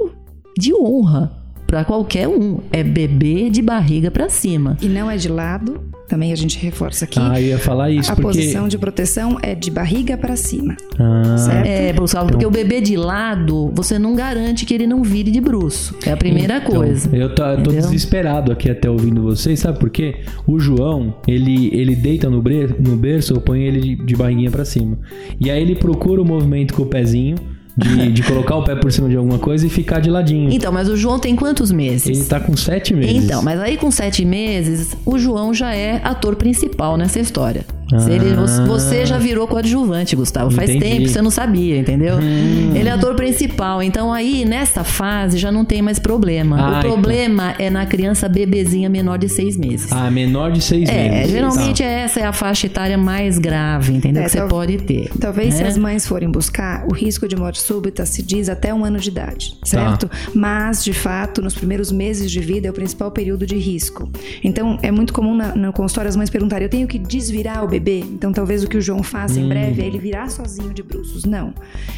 de 0.59 0.75
honra 0.75 1.38
para 1.69 1.85
qualquer 1.85 2.27
um. 2.27 2.61
É 2.73 2.83
bebê 2.83 3.51
de 3.51 3.61
barriga 3.61 4.11
para 4.11 4.31
cima. 4.31 4.77
E 4.81 4.89
não 4.89 5.11
é 5.11 5.19
de 5.19 5.29
lado, 5.29 5.79
também 6.09 6.33
a 6.33 6.37
gente 6.37 6.59
reforça 6.59 7.05
aqui. 7.05 7.21
Ah, 7.21 7.39
ia 7.39 7.59
falar 7.59 7.91
isso. 7.91 8.11
A 8.11 8.17
porque... 8.17 8.39
posição 8.39 8.67
de 8.67 8.79
proteção 8.79 9.39
é 9.43 9.55
de 9.55 9.71
barriga 9.71 10.17
para 10.17 10.35
cima. 10.35 10.75
Ah, 10.99 11.37
certo? 11.37 11.67
É, 11.67 11.93
porque 11.93 12.37
então... 12.37 12.49
o 12.49 12.51
bebê 12.51 12.81
de 12.81 12.97
lado, 12.97 13.71
você 13.75 13.99
não 13.99 14.17
garante 14.17 14.65
que 14.65 14.73
ele 14.73 14.87
não 14.87 15.03
vire 15.03 15.31
de 15.31 15.43
bruxo. 15.43 15.95
É 16.07 16.11
a 16.11 16.17
primeira 16.17 16.57
então, 16.57 16.73
coisa. 16.73 17.15
Eu 17.15 17.35
tô, 17.35 17.43
tô 17.63 17.71
desesperado 17.71 18.51
aqui 18.51 18.71
até 18.71 18.89
ouvindo 18.89 19.23
vocês, 19.23 19.61
sabe 19.61 19.79
por 19.79 19.91
quê? 19.91 20.25
O 20.47 20.59
João, 20.59 21.15
ele, 21.29 21.69
ele 21.75 21.95
deita 21.95 22.31
no, 22.31 22.41
bre... 22.41 22.75
no 22.81 22.97
berço, 22.97 23.35
eu 23.35 23.43
ponho 23.43 23.63
ele 23.63 23.81
de, 23.81 23.95
de 24.07 24.17
barriguinha 24.17 24.51
para 24.51 24.65
cima. 24.65 24.99
E 25.39 25.51
aí 25.51 25.61
ele 25.61 25.75
procura 25.75 26.23
o 26.23 26.25
movimento 26.25 26.73
com 26.73 26.83
o 26.85 26.87
pezinho 26.87 27.37
de, 27.79 28.11
de 28.11 28.23
colocar 28.25 28.57
o 28.57 28.65
pé 28.65 28.75
por 28.75 28.91
cima 28.91 29.09
de 29.09 29.17
alguma 29.17 29.39
coisa 29.39 29.65
e 29.65 29.71
ficar 29.71 30.01
de 30.01 30.11
ladinho. 30.11 30.51
Então, 30.53 30.73
mas 30.73 30.89
o 30.89 30.97
João 30.97 31.19
tem 31.21 31.37
quantos 31.37 31.71
meses? 31.71 32.07
Ele 32.07 32.25
tá 32.25 32.41
com 32.41 32.57
sete 32.57 32.93
meses. 32.93 33.25
Então, 33.25 33.41
mas 33.41 33.61
aí 33.61 33.77
com 33.77 33.91
sete 33.91 34.25
meses, 34.25 34.97
o 35.07 35.17
João 35.17 35.55
já 35.55 35.73
é 35.75 36.01
ator 36.03 36.35
principal 36.35 36.97
nessa 36.97 37.21
história. 37.21 37.65
Ah. 37.93 38.11
Ele, 38.11 38.35
você 38.67 39.07
já 39.07 39.19
virou 39.19 39.47
coadjuvante, 39.47 40.15
Gustavo. 40.15 40.51
Faz 40.51 40.71
Entendi. 40.71 40.85
tempo 40.85 41.03
que 41.03 41.09
você 41.09 41.23
não 41.23 41.31
sabia, 41.31 41.79
entendeu? 41.79 42.17
Hum. 42.17 42.73
Ele 42.75 42.89
é 42.89 42.93
ator 42.93 43.15
principal. 43.15 43.83
Então 43.83 44.13
aí, 44.13 44.45
nessa 44.45 44.85
fase, 44.85 45.39
já 45.39 45.51
não 45.51 45.65
tem 45.65 45.81
mais 45.81 45.99
problema. 45.99 46.59
Ah, 46.59 46.67
o 46.67 46.79
então. 46.79 46.93
problema 46.93 47.53
então. 47.53 47.67
é 47.67 47.71
na 47.71 47.87
criança 47.87 48.29
bebezinha 48.29 48.89
menor 48.89 49.19
de 49.19 49.29
seis 49.29 49.57
meses. 49.57 49.91
Ah, 49.91 50.11
menor 50.11 50.53
de 50.53 50.63
seis 50.63 50.89
é, 50.89 51.09
meses. 51.09 51.33
Geralmente 51.33 51.83
tá. 51.83 51.89
essa 51.89 52.21
é 52.21 52.25
a 52.25 52.33
faixa 52.33 52.67
etária 52.67 52.99
mais 52.99 53.39
grave, 53.39 53.95
entendeu? 53.95 54.23
É, 54.23 54.27
que 54.27 54.33
você 54.33 54.43
pode 54.43 54.79
ter. 54.79 55.11
Talvez 55.19 55.55
né? 55.55 55.57
se 55.57 55.65
as 55.65 55.79
mães 55.79 56.07
forem 56.07 56.31
buscar, 56.31 56.87
o 56.87 56.93
risco 56.93 57.27
de 57.27 57.37
morte 57.37 57.61
súbita 57.61 58.05
se 58.05 58.23
diz 58.23 58.49
até 58.49 58.73
um 58.75 58.85
ano 58.85 58.99
de 58.99 59.09
idade, 59.09 59.57
certo? 59.65 60.09
Tá. 60.09 60.17
Mas, 60.35 60.85
de 60.85 60.93
fato, 60.93 61.41
nos 61.41 61.55
primeiros 61.55 61.91
meses 61.91 62.31
de 62.31 62.41
vida 62.41 62.69
é 62.69 62.71
o 62.71 62.75
principal 62.75 63.11
período 63.11 63.47
de 63.47 63.57
risco. 63.57 64.11
Então, 64.45 64.79
é 64.83 64.91
muito 64.91 65.13
comum 65.13 65.35
na, 65.35 65.55
no 65.55 65.73
consultório 65.73 66.09
as 66.09 66.17
mães 66.17 66.29
perguntarem: 66.29 66.65
eu 66.67 66.71
tenho 66.71 66.87
que 66.87 66.99
desvirar 66.99 67.65
o 67.65 67.69
bebê? 67.69 67.78
Bebê. 67.79 68.01
Então, 68.01 68.33
talvez 68.33 68.63
o 68.63 68.69
que 68.69 68.77
o 68.77 68.81
João 68.81 69.03
faça 69.03 69.39
hum. 69.39 69.45
em 69.45 69.49
breve 69.49 69.83
é 69.83 69.87
ele 69.87 69.99
virar 69.99 70.29
sozinho 70.31 70.73
de 70.75 70.83
bruços. 70.83 71.25
Não. 71.25 71.53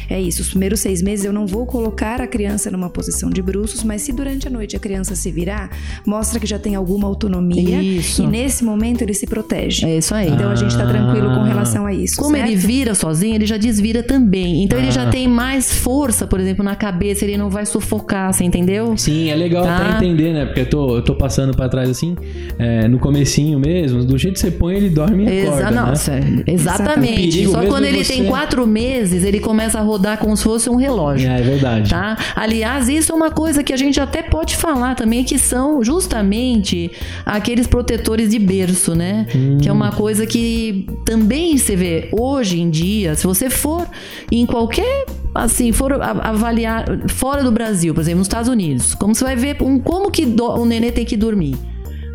É 0.09 0.19
isso. 0.19 0.41
Os 0.41 0.49
primeiros 0.49 0.79
seis 0.79 1.01
meses 1.01 1.25
eu 1.25 1.33
não 1.33 1.47
vou 1.47 1.65
colocar 1.65 2.21
a 2.21 2.27
criança 2.27 2.69
numa 2.69 2.89
posição 2.89 3.29
de 3.29 3.41
bruços, 3.41 3.83
mas 3.83 4.01
se 4.01 4.11
durante 4.11 4.47
a 4.47 4.51
noite 4.51 4.75
a 4.75 4.79
criança 4.79 5.15
se 5.15 5.31
virar, 5.31 5.69
mostra 6.05 6.39
que 6.39 6.45
já 6.45 6.59
tem 6.59 6.75
alguma 6.75 7.07
autonomia. 7.07 7.81
Isso. 7.81 8.23
E 8.23 8.27
nesse 8.27 8.63
momento 8.63 9.01
ele 9.01 9.13
se 9.13 9.25
protege. 9.25 9.85
É 9.85 9.97
isso 9.97 10.13
aí. 10.13 10.29
Então 10.29 10.49
a 10.49 10.55
gente 10.55 10.75
tá 10.75 10.85
tranquilo 10.85 11.33
com 11.33 11.43
relação 11.43 11.85
a 11.85 11.93
isso. 11.93 12.17
Como 12.17 12.35
certo? 12.35 12.47
ele 12.47 12.55
vira 12.55 12.93
sozinho, 12.93 13.35
ele 13.35 13.45
já 13.45 13.57
desvira 13.57 14.03
também. 14.03 14.63
Então 14.63 14.77
ah. 14.77 14.81
ele 14.81 14.91
já 14.91 15.07
ah. 15.07 15.09
tem 15.09 15.27
mais 15.27 15.73
força, 15.73 16.27
por 16.27 16.39
exemplo, 16.39 16.63
na 16.63 16.75
cabeça, 16.75 17.25
ele 17.25 17.37
não 17.37 17.49
vai 17.49 17.65
sufocar, 17.65 18.33
você 18.33 18.43
entendeu? 18.43 18.95
Sim, 18.97 19.29
é 19.29 19.35
legal 19.35 19.63
tá? 19.63 19.77
até 19.77 20.05
entender, 20.05 20.33
né? 20.33 20.45
Porque 20.45 20.61
eu 20.61 20.69
tô, 20.69 20.95
eu 20.97 21.01
tô 21.01 21.15
passando 21.15 21.55
para 21.55 21.69
trás 21.69 21.89
assim, 21.89 22.15
é, 22.57 22.87
no 22.87 22.99
comecinho 22.99 23.59
mesmo, 23.59 24.03
do 24.03 24.17
jeito 24.17 24.35
que 24.35 24.39
você 24.39 24.51
põe, 24.51 24.75
ele 24.75 24.89
dorme 24.89 25.25
e 25.25 25.41
acorda, 25.41 25.70
Nossa, 25.73 26.19
né? 26.19 26.43
exatamente. 26.47 27.47
Só 27.47 27.65
quando 27.65 27.85
ele 27.85 28.03
você... 28.03 28.13
tem 28.13 28.25
quatro 28.25 28.65
meses, 28.67 29.23
ele 29.23 29.39
começa 29.39 29.79
a 29.79 29.81
rodar 29.81 30.17
como 30.17 30.35
se 30.35 30.43
fosse 30.43 30.69
um 30.69 30.75
relógio. 30.75 31.29
É, 31.29 31.39
é 31.39 31.41
verdade. 31.41 31.89
Tá? 31.89 32.17
Aliás, 32.35 32.89
isso 32.89 33.11
é 33.11 33.15
uma 33.15 33.31
coisa 33.31 33.63
que 33.63 33.73
a 33.73 33.77
gente 33.77 33.99
até 33.99 34.21
pode 34.21 34.55
falar 34.55 34.95
também, 34.95 35.23
que 35.23 35.37
são 35.37 35.83
justamente 35.83 36.91
aqueles 37.25 37.67
protetores 37.67 38.29
de 38.29 38.39
berço, 38.39 38.95
né? 38.95 39.25
Hum. 39.33 39.57
Que 39.61 39.69
é 39.69 39.71
uma 39.71 39.91
coisa 39.91 40.25
que 40.25 40.87
também 41.05 41.57
você 41.57 41.75
vê 41.75 42.09
hoje 42.11 42.59
em 42.59 42.69
dia, 42.69 43.15
se 43.15 43.25
você 43.25 43.49
for 43.49 43.87
em 44.31 44.45
qualquer 44.45 45.05
assim, 45.33 45.71
for 45.71 45.93
avaliar 46.01 46.85
fora 47.07 47.43
do 47.43 47.51
Brasil, 47.51 47.93
por 47.93 48.01
exemplo, 48.01 48.19
nos 48.19 48.27
Estados 48.27 48.49
Unidos, 48.49 48.93
como 48.93 49.15
você 49.15 49.23
vai 49.23 49.35
ver 49.35 49.57
um, 49.61 49.79
como 49.79 50.11
que 50.11 50.25
do, 50.25 50.45
o 50.45 50.65
nenê 50.65 50.91
tem 50.91 51.05
que 51.05 51.15
dormir. 51.15 51.55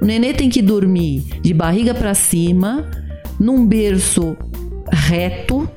O 0.01 0.05
nenê 0.05 0.35
tem 0.35 0.51
que 0.51 0.61
dormir 0.61 1.25
de 1.41 1.55
barriga 1.55 1.95
para 1.95 2.13
cima, 2.13 2.91
num 3.39 3.67
berço 3.67 4.37
reto, 4.91 5.69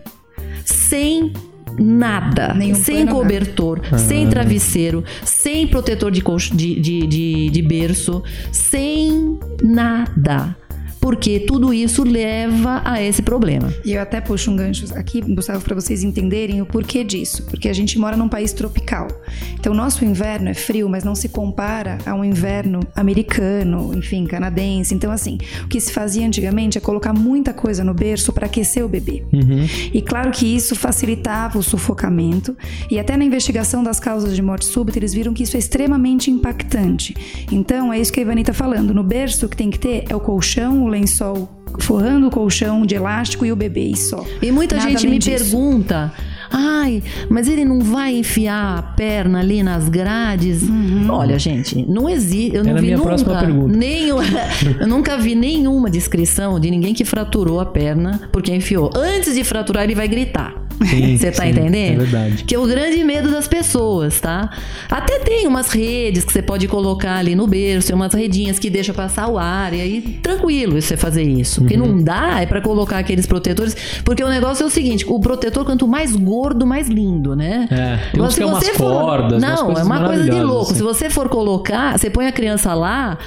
sem 0.65 1.33
nada, 1.77 2.53
Nenhum 2.53 2.75
sem 2.75 3.07
cobertor, 3.07 3.81
ah. 3.91 3.97
sem 3.97 4.27
travesseiro, 4.27 5.03
sem 5.23 5.67
protetor 5.67 6.11
de, 6.11 6.21
de, 6.21 6.79
de, 6.79 7.07
de, 7.07 7.49
de 7.49 7.61
berço, 7.61 8.23
sem 8.51 9.39
nada. 9.61 10.55
Porque 10.99 11.39
tudo 11.39 11.73
isso 11.73 12.03
leva 12.03 12.81
a 12.83 13.01
esse 13.01 13.21
problema. 13.21 13.73
E 13.85 13.93
eu 13.93 14.01
até 14.01 14.19
puxo 14.19 14.51
um 14.51 14.55
gancho 14.55 14.85
aqui, 14.95 15.21
Gustavo, 15.21 15.63
para 15.63 15.75
vocês 15.75 16.03
entenderem 16.03 16.61
o 16.61 16.65
porquê 16.65 17.03
disso. 17.03 17.43
Porque 17.43 17.69
a 17.69 17.73
gente 17.73 17.97
mora 17.97 18.17
num 18.17 18.27
país 18.27 18.53
tropical. 18.53 19.07
Então, 19.53 19.73
nosso 19.73 20.03
inverno 20.03 20.49
é 20.49 20.53
frio, 20.53 20.89
mas 20.89 21.03
não 21.03 21.15
se 21.15 21.29
compara 21.29 21.97
a 22.05 22.13
um 22.13 22.23
inverno 22.23 22.79
americano, 22.95 23.91
enfim, 23.95 24.25
canadense. 24.25 24.93
Então, 24.93 25.11
assim, 25.11 25.37
o 25.63 25.67
que 25.67 25.79
se 25.79 25.91
fazia 25.91 26.25
antigamente 26.25 26.77
é 26.77 26.81
colocar 26.81 27.13
muita 27.13 27.53
coisa 27.53 27.83
no 27.83 27.93
berço 27.93 28.33
para 28.33 28.45
aquecer 28.45 28.83
o 28.83 28.89
bebê. 28.89 29.23
Uhum. 29.31 29.67
E 29.93 30.01
claro 30.01 30.31
que 30.31 30.45
isso 30.45 30.75
facilitava 30.75 31.57
o 31.57 31.63
sufocamento. 31.63 32.55
E 32.89 32.99
até 32.99 33.15
na 33.15 33.23
investigação 33.23 33.83
das 33.83 33.99
causas 33.99 34.35
de 34.35 34.41
morte 34.41 34.65
súbita, 34.65 34.99
eles 34.99 35.13
viram 35.13 35.33
que 35.33 35.43
isso 35.43 35.55
é 35.55 35.59
extremamente 35.59 36.29
impactante. 36.29 37.15
Então, 37.51 37.93
é 37.93 37.99
isso 37.99 38.11
que 38.11 38.19
a 38.19 38.23
Ivani 38.23 38.41
está 38.41 38.53
falando. 38.53 38.93
No 38.93 39.03
berço, 39.03 39.45
o 39.45 39.49
que 39.49 39.55
tem 39.55 39.69
que 39.69 39.79
ter 39.79 40.05
é 40.09 40.15
o 40.15 40.19
colchão, 40.19 40.83
o 40.83 40.88
lençol 40.89 41.49
forrando 41.79 42.27
o 42.27 42.31
colchão 42.31 42.85
de 42.85 42.95
elástico 42.95 43.45
e 43.45 43.51
o 43.51 43.55
bebê 43.55 43.89
e 43.91 43.97
só. 43.97 44.25
E 44.41 44.51
muita 44.51 44.75
Nada 44.75 44.89
gente 44.89 45.07
me 45.07 45.19
disso. 45.19 45.45
pergunta. 45.51 46.11
Ai, 46.51 47.03
mas 47.29 47.47
ele 47.47 47.63
não 47.63 47.79
vai 47.79 48.15
enfiar 48.17 48.79
a 48.79 48.81
perna 48.81 49.39
ali 49.39 49.61
nas 49.61 49.87
grades? 49.87 50.63
Olha, 51.07 51.37
gente, 51.37 51.85
não 51.87 52.09
existe. 52.09 52.55
Eu 52.55 52.63
não 52.63 52.71
Era 52.71 52.79
vi 52.81 52.87
minha 52.87 52.97
nunca. 52.97 53.09
próxima 53.09 53.39
pergunta. 53.39 53.77
Nenhum, 53.77 54.17
eu 54.81 54.87
nunca 54.87 55.15
vi 55.17 55.35
nenhuma 55.35 55.91
descrição 55.91 56.59
de 56.59 56.71
ninguém 56.71 56.93
que 56.93 57.05
fraturou 57.05 57.59
a 57.59 57.65
perna 57.67 58.21
porque 58.31 58.51
enfiou. 58.53 58.89
Antes 58.95 59.35
de 59.35 59.43
fraturar, 59.43 59.83
ele 59.83 59.93
vai 59.93 60.07
gritar. 60.07 60.55
Você 60.79 61.31
tá 61.31 61.43
sim, 61.43 61.49
entendendo? 61.49 62.01
é 62.01 62.05
verdade. 62.05 62.43
Que 62.45 62.55
é 62.55 62.59
o 62.59 62.65
grande 62.65 63.03
medo 63.03 63.29
das 63.29 63.47
pessoas, 63.47 64.19
tá? 64.21 64.49
Até 64.89 65.19
tem 65.19 65.45
umas 65.47 65.71
redes 65.71 66.23
que 66.23 66.31
você 66.31 66.41
pode 66.41 66.67
colocar 66.67 67.15
ali 67.17 67.35
no 67.35 67.45
berço, 67.47 67.93
umas 67.93 68.13
redinhas 68.13 68.57
que 68.57 68.69
deixa 68.69 68.93
passar 68.93 69.27
o 69.27 69.37
ar, 69.37 69.73
e 69.73 69.81
aí 69.81 70.01
tranquilo 70.23 70.81
você 70.81 70.95
fazer 70.95 71.23
isso. 71.23 71.63
O 71.63 71.65
que 71.67 71.75
Uhum. 71.77 71.87
não 71.95 72.03
dá 72.03 72.41
é 72.41 72.45
pra 72.45 72.61
colocar 72.61 72.97
aqueles 72.97 73.25
protetores, 73.25 73.75
porque 74.05 74.23
o 74.23 74.29
negócio 74.29 74.63
é 74.63 74.65
o 74.65 74.69
seguinte, 74.69 75.05
o 75.07 75.19
protetor 75.19 75.65
quanto 75.65 75.87
mais 75.87 76.15
gordo, 76.15 76.65
mais 76.65 76.87
lindo, 76.87 77.35
né? 77.35 77.67
É, 77.69 78.11
tem 78.11 78.23
é 78.25 78.29
se 78.29 78.43
umas 78.43 78.63
você 78.63 78.73
for- 78.73 79.01
cordas, 79.01 79.41
Não, 79.41 79.71
é 79.77 79.83
uma 79.83 80.05
coisa 80.05 80.23
de 80.23 80.41
louco. 80.41 80.61
assim. 80.71 80.75
Se 80.75 80.83
você 80.83 81.09
for 81.09 81.27
colocar, 81.29 81.97
você 81.97 82.09
põe 82.09 82.25
a 82.27 82.31
criança 82.31 82.73
lá, 82.73 83.17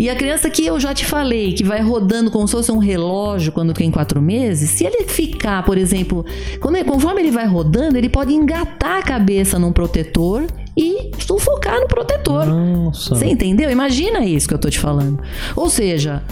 e 0.00 0.08
a 0.10 0.16
criança 0.16 0.48
que 0.48 0.64
eu 0.66 0.80
já 0.80 0.94
te 0.94 1.04
falei, 1.04 1.52
que 1.52 1.62
vai 1.62 1.80
rodando 1.80 2.30
como 2.30 2.46
se 2.48 2.52
fosse 2.52 2.72
um 2.72 2.78
relógio 2.78 3.52
quando 3.52 3.72
tem 3.74 3.90
quatro 3.90 4.20
meses, 4.22 4.70
se 4.70 4.84
ele 4.84 5.04
ficar, 5.04 5.62
por 5.64 5.76
exemplo, 5.76 6.24
quando 6.60 6.76
ele- 6.76 6.88
conforme 6.88 7.20
ele 7.20 7.30
vai 7.30 7.46
rodando, 7.46 7.96
ele 7.98 8.08
pode 8.08 8.32
engatar 8.32 8.98
a 8.98 9.02
cabeça 9.02 9.58
num 9.58 9.72
protetor 9.72 10.46
e 10.76 11.10
sufocar 11.18 11.78
no 11.80 11.86
protetor. 11.86 12.46
Nossa. 12.46 13.14
Você 13.14 13.26
entendeu? 13.26 13.70
Imagina 13.70 14.24
isso 14.24 14.48
que 14.48 14.54
eu 14.54 14.58
tô 14.58 14.70
te 14.70 14.78
falando. 14.78 15.20
Ou 15.54 15.68
seja, 15.68 16.22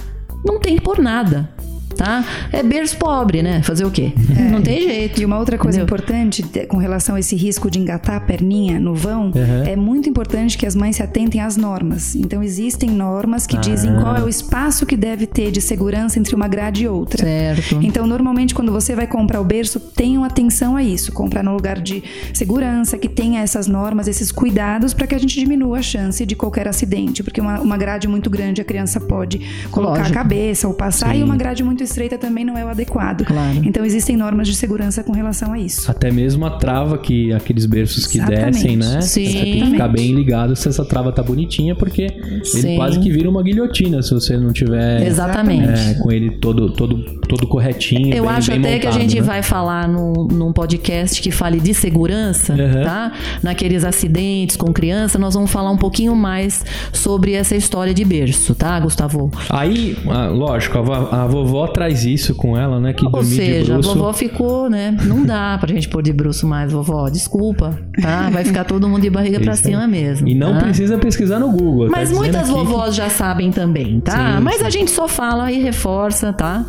não 0.44 0.58
tem 0.58 0.78
por 0.78 0.98
nada. 0.98 1.50
Tá? 1.98 2.24
É 2.52 2.62
berço 2.62 2.96
pobre, 2.96 3.42
né? 3.42 3.60
Fazer 3.62 3.84
o 3.84 3.90
quê? 3.90 4.12
Não 4.50 4.62
tem 4.62 4.82
jeito. 4.82 5.20
E 5.20 5.24
uma 5.24 5.36
outra 5.36 5.58
coisa 5.58 5.78
Entendeu? 5.80 5.96
importante 5.96 6.44
com 6.68 6.76
relação 6.76 7.16
a 7.16 7.20
esse 7.20 7.34
risco 7.34 7.68
de 7.68 7.78
engatar 7.80 8.14
a 8.16 8.20
perninha 8.20 8.78
no 8.78 8.94
vão, 8.94 9.26
Uhum. 9.34 9.62
é 9.66 9.74
muito 9.74 10.08
importante 10.08 10.56
que 10.56 10.64
as 10.64 10.76
mães 10.76 10.94
se 10.96 11.02
atentem 11.02 11.40
às 11.40 11.56
normas. 11.56 12.14
Então 12.14 12.40
existem 12.42 12.88
normas 12.88 13.46
que 13.48 13.58
dizem 13.58 13.90
Ah. 13.90 14.00
qual 14.00 14.16
é 14.16 14.22
o 14.22 14.28
espaço 14.28 14.86
que 14.86 14.96
deve 14.96 15.26
ter 15.26 15.50
de 15.50 15.60
segurança 15.60 16.20
entre 16.20 16.34
uma 16.36 16.46
grade 16.46 16.84
e 16.84 16.88
outra. 16.88 17.24
Certo. 17.24 17.80
Então, 17.82 18.06
normalmente, 18.06 18.54
quando 18.54 18.70
você 18.70 18.94
vai 18.94 19.08
comprar 19.08 19.40
o 19.40 19.44
berço, 19.44 19.80
tenham 19.80 20.22
atenção 20.22 20.76
a 20.76 20.82
isso. 20.84 21.10
Comprar 21.10 21.42
no 21.42 21.52
lugar 21.52 21.80
de 21.80 22.02
segurança, 22.32 22.96
que 22.96 23.08
tenha 23.08 23.40
essas 23.40 23.66
normas, 23.66 24.06
esses 24.06 24.30
cuidados, 24.30 24.94
para 24.94 25.06
que 25.08 25.14
a 25.16 25.18
gente 25.18 25.38
diminua 25.38 25.78
a 25.78 25.82
chance 25.82 26.24
de 26.24 26.36
qualquer 26.36 26.68
acidente. 26.68 27.24
Porque 27.24 27.40
uma, 27.40 27.60
uma 27.60 27.76
grade 27.76 28.06
muito 28.06 28.30
grande, 28.30 28.60
a 28.60 28.64
criança 28.64 29.00
pode 29.00 29.40
colocar 29.72 29.98
Lógico. 29.98 30.10
a 30.18 30.22
cabeça 30.22 30.68
ou 30.68 30.74
passar, 30.74 31.12
Sim. 31.14 31.20
e 31.20 31.22
uma 31.24 31.36
grade 31.36 31.64
muito 31.64 31.82
estreita 31.88 32.18
também 32.18 32.44
não 32.44 32.56
é 32.56 32.64
o 32.64 32.68
adequado. 32.68 33.24
Claro. 33.24 33.60
Então, 33.64 33.84
existem 33.84 34.16
normas 34.16 34.46
de 34.46 34.54
segurança 34.54 35.02
com 35.02 35.12
relação 35.12 35.52
a 35.52 35.58
isso. 35.58 35.90
Até 35.90 36.10
mesmo 36.10 36.44
a 36.46 36.50
trava 36.50 36.98
que 36.98 37.32
aqueles 37.32 37.66
berços 37.66 38.06
que 38.06 38.18
Exatamente. 38.18 38.52
descem, 38.52 38.76
né? 38.76 39.00
Sim. 39.00 39.26
Você 39.26 39.32
tem 39.38 39.60
que 39.64 39.70
ficar 39.70 39.88
bem 39.88 40.12
ligado 40.14 40.54
se 40.56 40.68
essa 40.68 40.84
trava 40.84 41.10
tá 41.12 41.22
bonitinha, 41.22 41.74
porque 41.74 42.02
ele 42.02 42.44
Sim. 42.44 42.76
quase 42.76 42.98
que 43.00 43.10
vira 43.10 43.28
uma 43.28 43.42
guilhotina 43.42 44.02
se 44.02 44.12
você 44.14 44.36
não 44.36 44.52
tiver 44.52 45.06
Exatamente. 45.06 45.68
é, 45.68 45.94
com 45.94 46.12
ele 46.12 46.30
todo, 46.38 46.70
todo, 46.72 47.02
todo 47.28 47.46
corretinho. 47.46 48.14
Eu 48.14 48.24
bem- 48.24 48.32
acho 48.32 48.50
bem 48.50 48.60
até 48.60 48.78
que 48.78 48.86
a 48.86 48.90
montado, 48.90 49.00
gente 49.02 49.16
né? 49.20 49.22
vai 49.22 49.42
falar 49.42 49.88
num, 49.88 50.12
num 50.30 50.52
podcast 50.52 51.20
que 51.22 51.30
fale 51.30 51.60
de 51.60 51.72
segurança, 51.74 52.52
Uhum. 52.54 52.82
tá? 52.84 53.12
Naqueles 53.42 53.84
acidentes 53.84 54.56
com 54.56 54.72
criança, 54.72 55.18
nós 55.18 55.34
vamos 55.34 55.50
falar 55.50 55.70
um 55.70 55.76
pouquinho 55.76 56.14
mais 56.14 56.64
sobre 56.92 57.32
essa 57.32 57.56
história 57.56 57.94
de 57.94 58.04
berço, 58.04 58.54
tá, 58.54 58.78
Gustavo? 58.80 59.30
Aí, 59.50 59.96
ah, 60.08 60.26
lógico, 60.28 60.78
a, 60.78 61.24
a 61.24 61.26
vovó 61.26 61.66
traz 61.78 62.04
isso 62.04 62.34
com 62.34 62.56
ela, 62.56 62.80
né? 62.80 62.92
Que 62.92 63.06
Ou 63.06 63.22
seja, 63.22 63.72
a 63.74 63.76
bruxo. 63.76 63.94
vovó 63.94 64.12
ficou, 64.12 64.68
né? 64.68 64.96
Não 65.04 65.24
dá 65.24 65.56
pra 65.58 65.72
gente 65.72 65.88
pôr 65.88 66.02
de 66.02 66.12
bruxo 66.12 66.46
mais, 66.46 66.72
vovó. 66.72 67.08
Desculpa, 67.08 67.78
tá? 68.02 68.28
Vai 68.30 68.44
ficar 68.44 68.64
todo 68.64 68.88
mundo 68.88 69.02
de 69.02 69.10
barriga 69.10 69.38
pra 69.38 69.54
cima 69.54 69.86
mesmo. 69.86 70.26
E 70.28 70.34
não 70.34 70.54
tá? 70.54 70.60
precisa 70.60 70.98
pesquisar 70.98 71.38
no 71.38 71.50
Google. 71.52 71.86
tá 71.86 71.92
Mas 71.92 72.08
dizendo 72.08 72.18
muitas 72.18 72.50
aqui 72.50 72.58
que- 72.58 72.64
vovós 72.66 72.94
já 72.96 73.08
sabem 73.08 73.50
também, 73.52 74.00
tá? 74.00 74.36
Sim, 74.38 74.42
Mas 74.42 74.56
sim. 74.56 74.64
a 74.64 74.70
gente 74.70 74.90
só 74.90 75.06
fala 75.06 75.50
e 75.52 75.60
reforça, 75.62 76.32
tá? 76.32 76.66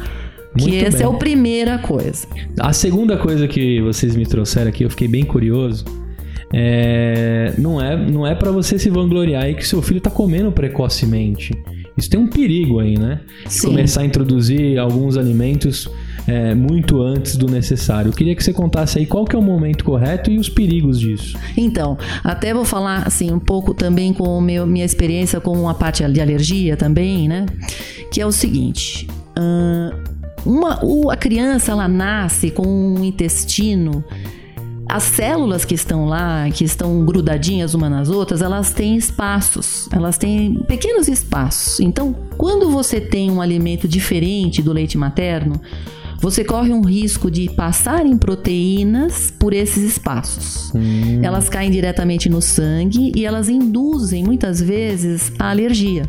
Que 0.58 0.63
Muito 0.70 0.86
essa 0.86 0.98
bem. 1.00 1.08
é 1.08 1.10
a 1.10 1.13
primeira 1.13 1.78
coisa. 1.80 2.28
A 2.60 2.72
segunda 2.74 3.18
coisa 3.18 3.48
que 3.48 3.82
vocês 3.82 4.16
me 4.16 4.25
trouxeram 4.25 4.70
aqui, 4.70 4.84
eu 4.84 4.89
fiquei 4.89 5.08
bem 5.08 5.24
curioso. 5.24 5.86
É, 6.54 7.54
não 7.58 7.80
é, 7.80 7.96
não 7.96 8.25
é 8.25 8.34
para 8.34 8.51
você 8.51 8.80
se 8.80 8.89
vangloriar 8.89 9.44
aí 9.44 9.54
que 9.56 9.66
seu 9.68 9.82
filho 9.82 10.01
tá 10.01 10.10
comendo 10.10 10.51
precocemente. 10.51 11.54
Isso 12.00 12.10
tem 12.10 12.20
um 12.20 12.27
perigo 12.27 12.79
aí, 12.79 12.98
né? 12.98 13.22
De. 13.48 13.68
Começar 13.68 14.01
a 14.01 14.06
introduzir 14.06 14.77
alguns 14.77 15.18
alimentos 15.18 15.89
é, 16.27 16.53
muito 16.56 17.01
antes 17.01 17.36
do 17.36 17.48
necessário. 17.48 18.10
Eu 18.10 18.13
queria 18.13 18.36
que 18.36 18.44
você 18.44 18.53
contasse 18.53 19.00
aí 19.00 19.06
qual 19.06 19.25
que 19.25 19.36
é 19.36 19.39
o 19.39 19.41
momento 19.41 19.84
correto 19.84 20.32
e 20.32 20.38
os 20.38 20.50
perigos 20.50 21.00
disso. 21.00 21.38
Então, 21.58 21.98
até 22.24 22.53
vou 22.53 22.65
falar 22.65 23.08
assim 23.08 23.32
um 23.32 23.39
pouco 23.39 23.74
também 23.74 24.13
com 24.13 24.39
meu, 24.39 24.65
minha 24.65 24.86
experiência 24.86 25.39
com 25.39 25.68
a 25.68 25.74
parte 25.74 26.03
de 26.08 26.22
alergia 26.22 26.77
também, 26.77 27.27
né? 27.27 27.46
Que 28.12 28.22
é 28.22 28.25
o 28.25 28.32
seguinte: 28.32 29.08
uma, 30.46 30.79
a 31.12 31.18
criança 31.18 31.72
ela 31.72 31.88
nasce 31.88 32.51
com 32.51 32.68
um 32.68 33.03
intestino. 33.03 34.03
As 34.89 35.03
células 35.03 35.63
que 35.63 35.75
estão 35.75 36.05
lá, 36.05 36.50
que 36.50 36.63
estão 36.63 37.05
grudadinhas 37.05 37.75
umas 37.75 37.91
nas 37.91 38.10
outras, 38.10 38.41
elas 38.41 38.74
têm 38.74 38.98
espaços, 38.98 39.88
elas 39.91 40.17
têm 40.17 40.55
pequenos 40.67 41.08
espaços. 41.08 41.79
Então, 41.79 42.15
quando 42.36 42.72
você 42.72 43.00
tem 43.00 43.29
um 43.29 43.39
alimento 43.39 43.88
diferente 43.88 44.63
do 44.63 44.74
leite 44.74 44.98
materno, 44.98 45.62
você 46.19 46.43
corre 46.43 46.74
um 46.74 46.81
risco 46.81 47.29
de 47.29 47.50
passarem 47.51 48.17
proteínas 48.17 49.31
por 49.38 49.53
esses 49.53 49.84
espaços. 49.84 50.74
Elas 51.22 51.48
caem 51.48 51.69
diretamente 51.69 52.27
no 52.27 52.41
sangue 52.41 53.12
e 53.15 53.25
elas 53.27 53.48
induzem 53.48 54.24
muitas 54.24 54.60
vezes 54.60 55.31
a 55.38 55.51
alergia. 55.51 56.03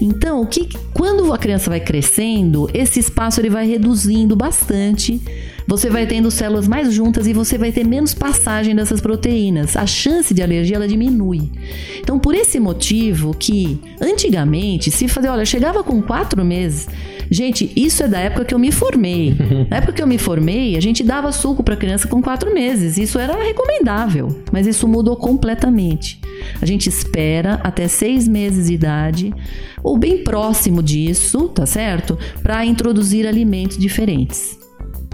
Então, 0.00 0.40
o 0.40 0.46
que, 0.46 0.68
quando 0.92 1.32
a 1.32 1.38
criança 1.38 1.70
vai 1.70 1.80
crescendo, 1.80 2.68
esse 2.72 2.98
espaço 2.98 3.40
ele 3.40 3.50
vai 3.50 3.66
reduzindo 3.66 4.34
bastante. 4.34 5.20
Você 5.66 5.90
vai 5.90 6.06
tendo 6.06 6.30
células 6.30 6.68
mais 6.68 6.92
juntas 6.92 7.26
e 7.26 7.32
você 7.32 7.58
vai 7.58 7.72
ter 7.72 7.84
menos 7.84 8.14
passagem 8.14 8.74
dessas 8.74 9.00
proteínas. 9.00 9.76
A 9.76 9.84
chance 9.84 10.32
de 10.32 10.40
alergia 10.40 10.76
ela 10.76 10.86
diminui. 10.86 11.50
Então, 11.98 12.18
por 12.18 12.34
esse 12.34 12.60
motivo 12.60 13.34
que 13.34 13.80
antigamente 14.00 14.92
se 14.92 15.08
fazia, 15.08 15.32
olha, 15.32 15.42
eu 15.42 15.46
chegava 15.46 15.82
com 15.82 16.00
quatro 16.00 16.44
meses. 16.44 16.86
Gente, 17.28 17.72
isso 17.74 18.04
é 18.04 18.08
da 18.08 18.20
época 18.20 18.44
que 18.44 18.54
eu 18.54 18.58
me 18.58 18.70
formei. 18.70 19.34
Na 19.68 19.78
época 19.78 19.92
que 19.92 20.02
eu 20.02 20.06
me 20.06 20.18
formei, 20.18 20.76
a 20.76 20.80
gente 20.80 21.02
dava 21.02 21.32
suco 21.32 21.62
para 21.62 21.76
criança 21.76 22.06
com 22.06 22.22
quatro 22.22 22.54
meses. 22.54 22.96
Isso 22.96 23.18
era 23.18 23.34
recomendável, 23.42 24.42
mas 24.52 24.68
isso 24.68 24.86
mudou 24.86 25.16
completamente. 25.16 26.20
A 26.62 26.66
gente 26.66 26.88
espera 26.88 27.60
até 27.64 27.88
seis 27.88 28.28
meses 28.28 28.68
de 28.68 28.74
idade, 28.74 29.34
ou 29.82 29.98
bem 29.98 30.22
próximo 30.22 30.80
disso, 30.80 31.48
tá 31.48 31.66
certo? 31.66 32.16
Para 32.42 32.64
introduzir 32.64 33.26
alimentos 33.26 33.76
diferentes. 33.76 34.65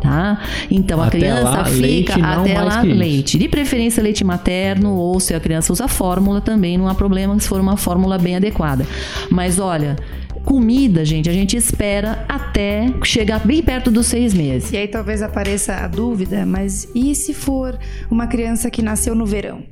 Tá? 0.02 0.42
Então 0.68 1.00
a 1.00 1.06
Até 1.06 1.18
criança 1.18 1.42
lá, 1.42 1.64
fica 1.64 1.80
leite, 1.80 2.21
até 2.21 2.61
lá 2.61 2.82
leite. 2.82 3.38
De 3.38 3.49
preferência 3.49 4.02
leite 4.02 4.25
materno, 4.25 4.97
ou 4.97 5.21
se 5.21 5.32
a 5.32 5.38
criança 5.38 5.73
usa 5.73 5.87
fórmula 5.87 6.40
também, 6.40 6.76
não 6.76 6.88
há 6.88 6.94
problema 6.94 7.38
se 7.38 7.49
for 7.49 7.61
uma 7.61 7.76
fórmula 7.76 8.18
bem 8.18 8.35
adequada. 8.35 8.85
Mas 9.30 9.61
olha, 9.61 9.94
comida, 10.44 11.04
gente, 11.04 11.30
a 11.30 11.32
gente 11.32 11.56
espera 11.56 12.25
até 12.28 12.92
chegar 13.04 13.47
bem 13.47 13.62
perto 13.62 13.92
dos 13.92 14.06
seis 14.06 14.35
meses. 14.35 14.73
E 14.73 14.76
aí 14.76 14.88
talvez 14.88 15.23
apareça 15.23 15.76
a 15.76 15.87
dúvida, 15.87 16.44
mas 16.44 16.88
e 16.94 17.14
se 17.14 17.32
for 17.32 17.78
uma 18.11 18.26
criança 18.26 18.71
que 18.71 18.82
nasceu 18.82 19.14
no 19.14 19.25
verão? 19.25 19.62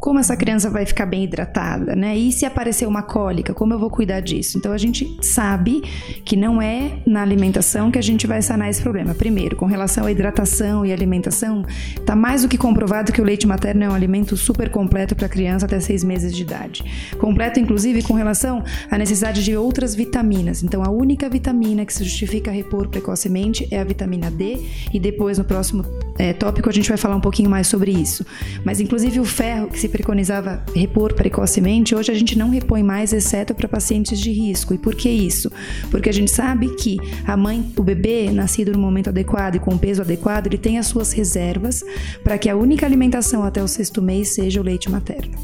Como 0.00 0.18
essa 0.18 0.34
criança 0.34 0.70
vai 0.70 0.86
ficar 0.86 1.04
bem 1.04 1.24
hidratada, 1.24 1.94
né? 1.94 2.16
E 2.16 2.32
se 2.32 2.46
aparecer 2.46 2.88
uma 2.88 3.02
cólica, 3.02 3.52
como 3.52 3.74
eu 3.74 3.78
vou 3.78 3.90
cuidar 3.90 4.20
disso? 4.20 4.56
Então 4.56 4.72
a 4.72 4.78
gente 4.78 5.18
sabe 5.20 5.82
que 6.24 6.34
não 6.34 6.60
é 6.60 7.02
na 7.06 7.20
alimentação 7.20 7.90
que 7.90 7.98
a 7.98 8.02
gente 8.02 8.26
vai 8.26 8.40
sanar 8.40 8.70
esse 8.70 8.80
problema. 8.80 9.14
Primeiro, 9.14 9.56
com 9.56 9.66
relação 9.66 10.06
à 10.06 10.10
hidratação 10.10 10.86
e 10.86 10.92
alimentação, 10.92 11.64
tá 12.06 12.16
mais 12.16 12.42
do 12.42 12.48
que 12.48 12.56
comprovado 12.56 13.12
que 13.12 13.20
o 13.20 13.24
leite 13.24 13.46
materno 13.46 13.84
é 13.84 13.88
um 13.90 13.94
alimento 13.94 14.36
super 14.38 14.70
completo 14.70 15.14
para 15.14 15.28
criança 15.28 15.66
até 15.66 15.78
seis 15.78 16.02
meses 16.02 16.34
de 16.34 16.42
idade. 16.42 16.82
Completo, 17.18 17.60
inclusive, 17.60 18.02
com 18.02 18.14
relação 18.14 18.64
à 18.90 18.96
necessidade 18.96 19.44
de 19.44 19.54
outras 19.54 19.94
vitaminas. 19.94 20.62
Então 20.62 20.82
a 20.82 20.88
única 20.88 21.28
vitamina 21.28 21.84
que 21.84 21.92
se 21.92 22.04
justifica 22.04 22.50
repor 22.50 22.88
precocemente 22.88 23.68
é 23.70 23.78
a 23.78 23.84
vitamina 23.84 24.30
D 24.30 24.60
e 24.94 24.98
depois 24.98 25.36
no 25.36 25.44
próximo 25.44 25.84
é, 26.18 26.32
tópico 26.32 26.70
a 26.70 26.72
gente 26.72 26.88
vai 26.88 26.96
falar 26.96 27.16
um 27.16 27.20
pouquinho 27.20 27.50
mais 27.50 27.66
sobre 27.66 27.90
isso. 27.90 28.24
Mas 28.64 28.80
inclusive 28.80 29.20
o 29.20 29.24
ferro 29.24 29.68
que 29.68 29.78
se 29.78 29.89
preconizava 29.90 30.62
repor 30.74 31.14
precocemente, 31.14 31.94
hoje 31.94 32.10
a 32.10 32.14
gente 32.14 32.38
não 32.38 32.50
repõe 32.50 32.82
mais, 32.82 33.12
exceto 33.12 33.54
para 33.54 33.68
pacientes 33.68 34.18
de 34.18 34.32
risco. 34.32 34.72
E 34.72 34.78
por 34.78 34.94
que 34.94 35.08
isso? 35.08 35.50
Porque 35.90 36.08
a 36.08 36.12
gente 36.12 36.30
sabe 36.30 36.74
que 36.76 36.98
a 37.26 37.36
mãe, 37.36 37.72
o 37.76 37.82
bebê, 37.82 38.30
nascido 38.30 38.72
no 38.72 38.78
momento 38.78 39.08
adequado 39.08 39.56
e 39.56 39.58
com 39.58 39.74
o 39.74 39.78
peso 39.78 40.02
adequado, 40.02 40.46
ele 40.46 40.58
tem 40.58 40.78
as 40.78 40.86
suas 40.86 41.12
reservas 41.12 41.84
para 42.24 42.38
que 42.38 42.48
a 42.48 42.56
única 42.56 42.86
alimentação 42.86 43.42
até 43.42 43.62
o 43.62 43.68
sexto 43.68 44.00
mês 44.00 44.30
seja 44.30 44.60
o 44.60 44.64
leite 44.64 44.90
materno. 44.90 45.34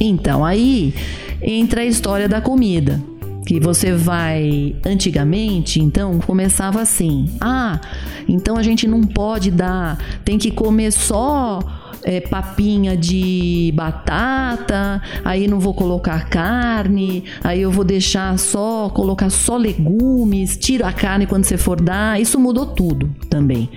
Então, 0.00 0.44
aí 0.44 0.94
entra 1.42 1.80
a 1.80 1.84
história 1.84 2.28
da 2.28 2.40
comida 2.40 3.02
que 3.46 3.60
você 3.60 3.92
vai 3.92 4.74
antigamente, 4.84 5.80
então 5.80 6.18
começava 6.18 6.82
assim: 6.82 7.30
ah, 7.40 7.80
então 8.28 8.56
a 8.56 8.62
gente 8.62 8.88
não 8.88 9.02
pode 9.02 9.50
dar, 9.52 9.98
tem 10.24 10.36
que 10.36 10.50
comer 10.50 10.90
só 10.90 11.60
é, 12.06 12.20
papinha 12.20 12.96
de 12.96 13.72
batata, 13.74 15.02
aí 15.24 15.48
não 15.48 15.58
vou 15.58 15.74
colocar 15.74 16.28
carne, 16.28 17.24
aí 17.42 17.60
eu 17.60 17.70
vou 17.70 17.84
deixar 17.84 18.38
só, 18.38 18.88
colocar 18.88 19.28
só 19.28 19.56
legumes, 19.56 20.56
tira 20.56 20.86
a 20.86 20.92
carne 20.92 21.26
quando 21.26 21.44
você 21.44 21.58
for 21.58 21.80
dar. 21.80 22.20
Isso 22.20 22.38
mudou 22.38 22.64
tudo 22.64 23.10
também. 23.28 23.68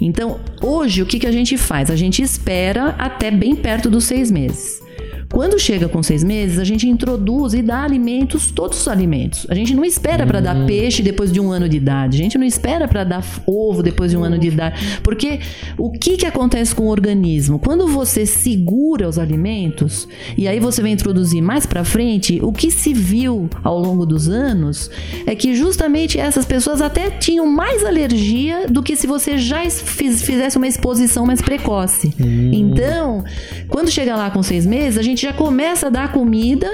Então, 0.00 0.40
hoje, 0.62 1.02
o 1.02 1.06
que, 1.06 1.18
que 1.18 1.26
a 1.26 1.32
gente 1.32 1.58
faz? 1.58 1.90
A 1.90 1.96
gente 1.96 2.22
espera 2.22 2.94
até 2.98 3.30
bem 3.30 3.54
perto 3.54 3.90
dos 3.90 4.04
seis 4.04 4.30
meses. 4.30 4.83
Quando 5.34 5.58
chega 5.58 5.88
com 5.88 6.00
seis 6.00 6.22
meses, 6.22 6.60
a 6.60 6.64
gente 6.64 6.88
introduz 6.88 7.54
e 7.54 7.60
dá 7.60 7.82
alimentos, 7.82 8.52
todos 8.52 8.80
os 8.80 8.86
alimentos. 8.86 9.44
A 9.50 9.54
gente 9.56 9.74
não 9.74 9.84
espera 9.84 10.24
para 10.24 10.40
dar 10.40 10.54
hum. 10.54 10.64
peixe 10.64 11.02
depois 11.02 11.32
de 11.32 11.40
um 11.40 11.50
ano 11.50 11.68
de 11.68 11.76
idade. 11.76 12.20
A 12.20 12.22
gente 12.22 12.38
não 12.38 12.46
espera 12.46 12.86
para 12.86 13.02
dar 13.02 13.24
ovo 13.44 13.82
depois 13.82 14.12
de 14.12 14.16
um 14.16 14.22
ano 14.22 14.38
de 14.38 14.46
idade. 14.46 15.00
Porque 15.02 15.40
o 15.76 15.90
que, 15.90 16.18
que 16.18 16.24
acontece 16.24 16.72
com 16.72 16.84
o 16.84 16.88
organismo? 16.88 17.58
Quando 17.58 17.88
você 17.88 18.24
segura 18.24 19.08
os 19.08 19.18
alimentos 19.18 20.06
e 20.38 20.46
aí 20.46 20.60
você 20.60 20.80
vai 20.80 20.92
introduzir 20.92 21.42
mais 21.42 21.66
para 21.66 21.82
frente, 21.82 22.38
o 22.40 22.52
que 22.52 22.70
se 22.70 22.94
viu 22.94 23.50
ao 23.64 23.76
longo 23.76 24.06
dos 24.06 24.28
anos 24.28 24.88
é 25.26 25.34
que 25.34 25.56
justamente 25.56 26.16
essas 26.16 26.44
pessoas 26.44 26.80
até 26.80 27.10
tinham 27.10 27.44
mais 27.44 27.84
alergia 27.84 28.68
do 28.68 28.84
que 28.84 28.94
se 28.94 29.08
você 29.08 29.36
já 29.36 29.68
fizesse 29.68 30.56
uma 30.56 30.68
exposição 30.68 31.26
mais 31.26 31.42
precoce. 31.42 32.14
Hum. 32.20 32.52
Então, 32.52 33.24
quando 33.66 33.90
chega 33.90 34.14
lá 34.14 34.30
com 34.30 34.40
seis 34.40 34.64
meses, 34.64 34.96
a 34.96 35.02
gente 35.02 35.23
já 35.24 35.32
começa 35.32 35.86
a 35.86 35.90
dar 35.90 36.12
comida, 36.12 36.70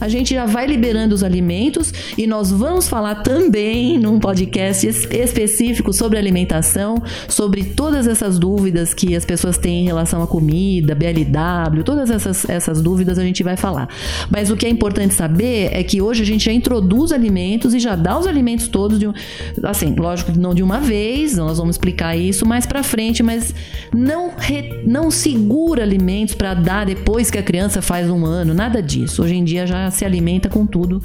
a 0.00 0.08
gente 0.08 0.34
já 0.34 0.44
vai 0.44 0.66
liberando 0.66 1.14
os 1.14 1.22
alimentos 1.22 1.92
e 2.18 2.26
nós 2.26 2.50
vamos 2.50 2.86
falar 2.86 3.16
também 3.16 3.98
num 3.98 4.18
podcast 4.18 4.86
específico 4.86 5.90
sobre 5.92 6.18
alimentação, 6.18 7.02
sobre 7.28 7.64
todas 7.64 8.06
essas 8.06 8.38
dúvidas 8.38 8.92
que 8.92 9.16
as 9.16 9.24
pessoas 9.24 9.56
têm 9.56 9.82
em 9.82 9.84
relação 9.86 10.22
à 10.22 10.26
comida, 10.26 10.94
BLW, 10.94 11.82
todas 11.82 12.10
essas, 12.10 12.48
essas 12.48 12.82
dúvidas 12.82 13.18
a 13.18 13.24
gente 13.24 13.42
vai 13.42 13.56
falar. 13.56 13.88
Mas 14.30 14.50
o 14.50 14.56
que 14.56 14.66
é 14.66 14.68
importante 14.68 15.14
saber 15.14 15.70
é 15.72 15.82
que 15.82 16.02
hoje 16.02 16.22
a 16.22 16.26
gente 16.26 16.44
já 16.44 16.52
introduz 16.52 17.10
alimentos 17.10 17.72
e 17.72 17.78
já 17.78 17.96
dá 17.96 18.18
os 18.18 18.26
alimentos 18.26 18.68
todos 18.68 18.98
de 18.98 19.08
um, 19.08 19.14
assim, 19.62 19.94
lógico 19.94 20.32
que 20.32 20.38
não 20.38 20.54
de 20.54 20.62
uma 20.62 20.80
vez, 20.80 21.36
nós 21.36 21.56
vamos 21.56 21.76
explicar 21.76 22.16
isso 22.16 22.44
mais 22.44 22.66
para 22.66 22.82
frente, 22.82 23.22
mas 23.22 23.54
não 23.94 24.32
re, 24.36 24.82
não 24.84 25.10
segura 25.10 25.82
alimentos 25.82 26.34
para 26.34 26.52
dar 26.52 26.84
depois 26.84 27.30
que 27.30 27.38
a 27.38 27.42
criança 27.42 27.80
faz 27.80 27.93
faz 27.94 28.10
um 28.10 28.26
ano, 28.26 28.52
nada 28.52 28.82
disso. 28.82 29.22
Hoje 29.22 29.36
em 29.36 29.44
dia 29.44 29.68
já 29.68 29.88
se 29.88 30.04
alimenta 30.04 30.48
com 30.48 30.66
tudo 30.66 31.00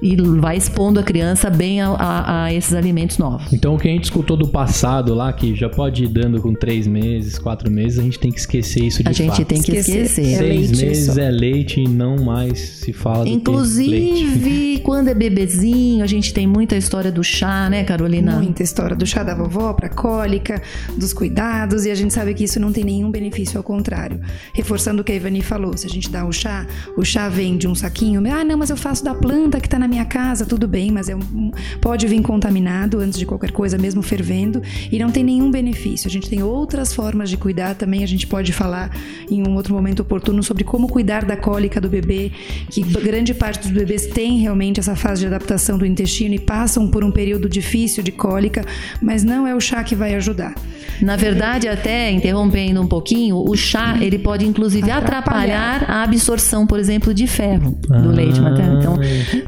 e 0.00 0.16
vai 0.16 0.56
expondo 0.56 1.00
a 1.00 1.02
criança 1.02 1.50
bem 1.50 1.80
a, 1.80 1.88
a, 1.88 2.44
a, 2.44 2.54
esses 2.54 2.72
alimentos 2.74 3.18
novos. 3.18 3.52
Então, 3.52 3.74
o 3.74 3.78
que 3.78 3.88
a 3.88 3.90
gente 3.90 4.04
escutou 4.04 4.36
do 4.36 4.46
passado 4.48 5.14
lá, 5.14 5.32
que 5.32 5.54
já 5.54 5.68
pode 5.68 6.04
ir 6.04 6.08
dando 6.08 6.40
com 6.40 6.54
três 6.54 6.86
meses, 6.86 7.38
quatro 7.38 7.70
meses, 7.70 7.98
a 7.98 8.02
gente 8.02 8.18
tem 8.18 8.30
que 8.30 8.38
esquecer 8.38 8.84
isso 8.84 9.02
de 9.02 9.08
A 9.08 9.12
gente 9.12 9.28
fato. 9.30 9.44
tem 9.44 9.60
que 9.60 9.72
esquecer. 9.72 10.02
esquecer. 10.02 10.34
É 10.34 10.38
Seis 10.38 10.70
meses 10.80 11.14
só. 11.14 11.20
é 11.20 11.30
leite 11.30 11.80
e 11.80 11.88
não 11.88 12.16
mais 12.16 12.58
se 12.58 12.92
fala 12.92 13.24
do 13.24 13.30
Inclusive, 13.30 14.80
quando 14.84 15.08
é 15.08 15.14
bebezinho, 15.14 16.04
a 16.04 16.06
gente 16.06 16.32
tem 16.32 16.46
muita 16.46 16.76
história 16.76 17.10
do 17.10 17.24
chá, 17.24 17.68
né, 17.68 17.82
Carolina? 17.84 18.36
Muita 18.36 18.62
história 18.62 18.94
do 18.94 19.06
chá 19.06 19.22
da 19.22 19.34
vovó 19.34 19.72
para 19.72 19.88
cólica, 19.88 20.62
dos 20.96 21.12
cuidados, 21.12 21.84
e 21.84 21.90
a 21.90 21.94
gente 21.94 22.14
sabe 22.14 22.34
que 22.34 22.44
isso 22.44 22.60
não 22.60 22.72
tem 22.72 22.84
nenhum 22.84 23.10
benefício, 23.10 23.58
ao 23.58 23.64
contrário. 23.64 24.20
Reforçando 24.52 25.02
o 25.02 25.04
que 25.04 25.12
a 25.12 25.14
Ivani 25.14 25.42
falou, 25.42 25.76
se 25.76 25.86
a 25.86 25.90
gente 25.90 26.08
dá 26.10 26.24
o 26.24 26.32
chá, 26.32 26.66
o 26.96 27.04
chá 27.04 27.28
vem 27.28 27.56
de 27.56 27.66
um 27.66 27.74
saquinho, 27.74 28.22
ah, 28.32 28.44
não, 28.44 28.56
mas 28.56 28.70
eu 28.70 28.76
faço 28.76 29.04
da 29.04 29.14
planta 29.14 29.60
que 29.60 29.68
tá 29.68 29.78
na 29.78 29.87
minha 29.88 30.04
casa, 30.04 30.46
tudo 30.46 30.68
bem, 30.68 30.90
mas 30.90 31.08
é 31.08 31.16
um, 31.16 31.50
pode 31.80 32.06
vir 32.06 32.22
contaminado 32.22 32.98
antes 32.98 33.18
de 33.18 33.26
qualquer 33.26 33.50
coisa, 33.50 33.78
mesmo 33.78 34.02
fervendo, 34.02 34.62
e 34.90 34.98
não 34.98 35.10
tem 35.10 35.24
nenhum 35.24 35.50
benefício. 35.50 36.06
A 36.06 36.10
gente 36.10 36.28
tem 36.28 36.42
outras 36.42 36.94
formas 36.94 37.30
de 37.30 37.36
cuidar 37.36 37.74
também, 37.74 38.04
a 38.04 38.06
gente 38.06 38.26
pode 38.26 38.52
falar 38.52 38.90
em 39.30 39.46
um 39.46 39.54
outro 39.54 39.74
momento 39.74 40.00
oportuno 40.00 40.42
sobre 40.42 40.64
como 40.64 40.88
cuidar 40.88 41.24
da 41.24 41.36
cólica 41.36 41.80
do 41.80 41.88
bebê, 41.88 42.30
que 42.70 42.82
grande 42.82 43.34
parte 43.34 43.60
dos 43.60 43.70
bebês 43.70 44.06
tem 44.06 44.38
realmente 44.38 44.80
essa 44.80 44.94
fase 44.94 45.22
de 45.22 45.26
adaptação 45.26 45.78
do 45.78 45.86
intestino 45.86 46.34
e 46.34 46.38
passam 46.38 46.88
por 46.88 47.02
um 47.02 47.10
período 47.10 47.48
difícil 47.48 48.02
de 48.02 48.12
cólica, 48.12 48.64
mas 49.00 49.24
não 49.24 49.46
é 49.46 49.54
o 49.54 49.60
chá 49.60 49.82
que 49.82 49.94
vai 49.94 50.14
ajudar. 50.14 50.54
Na 51.00 51.16
verdade, 51.16 51.68
até 51.68 52.10
interrompendo 52.10 52.80
um 52.80 52.86
pouquinho, 52.86 53.36
o 53.36 53.56
chá 53.56 53.96
ele 54.00 54.18
pode 54.18 54.44
inclusive 54.44 54.90
atrapalhar, 54.90 55.76
atrapalhar 55.76 55.90
a 55.90 56.02
absorção, 56.02 56.66
por 56.66 56.78
exemplo, 56.78 57.14
de 57.14 57.26
ferro 57.26 57.78
do 57.88 57.94
ah. 57.94 58.12
leite 58.12 58.40
materno. 58.40 58.78
Então, 58.78 58.98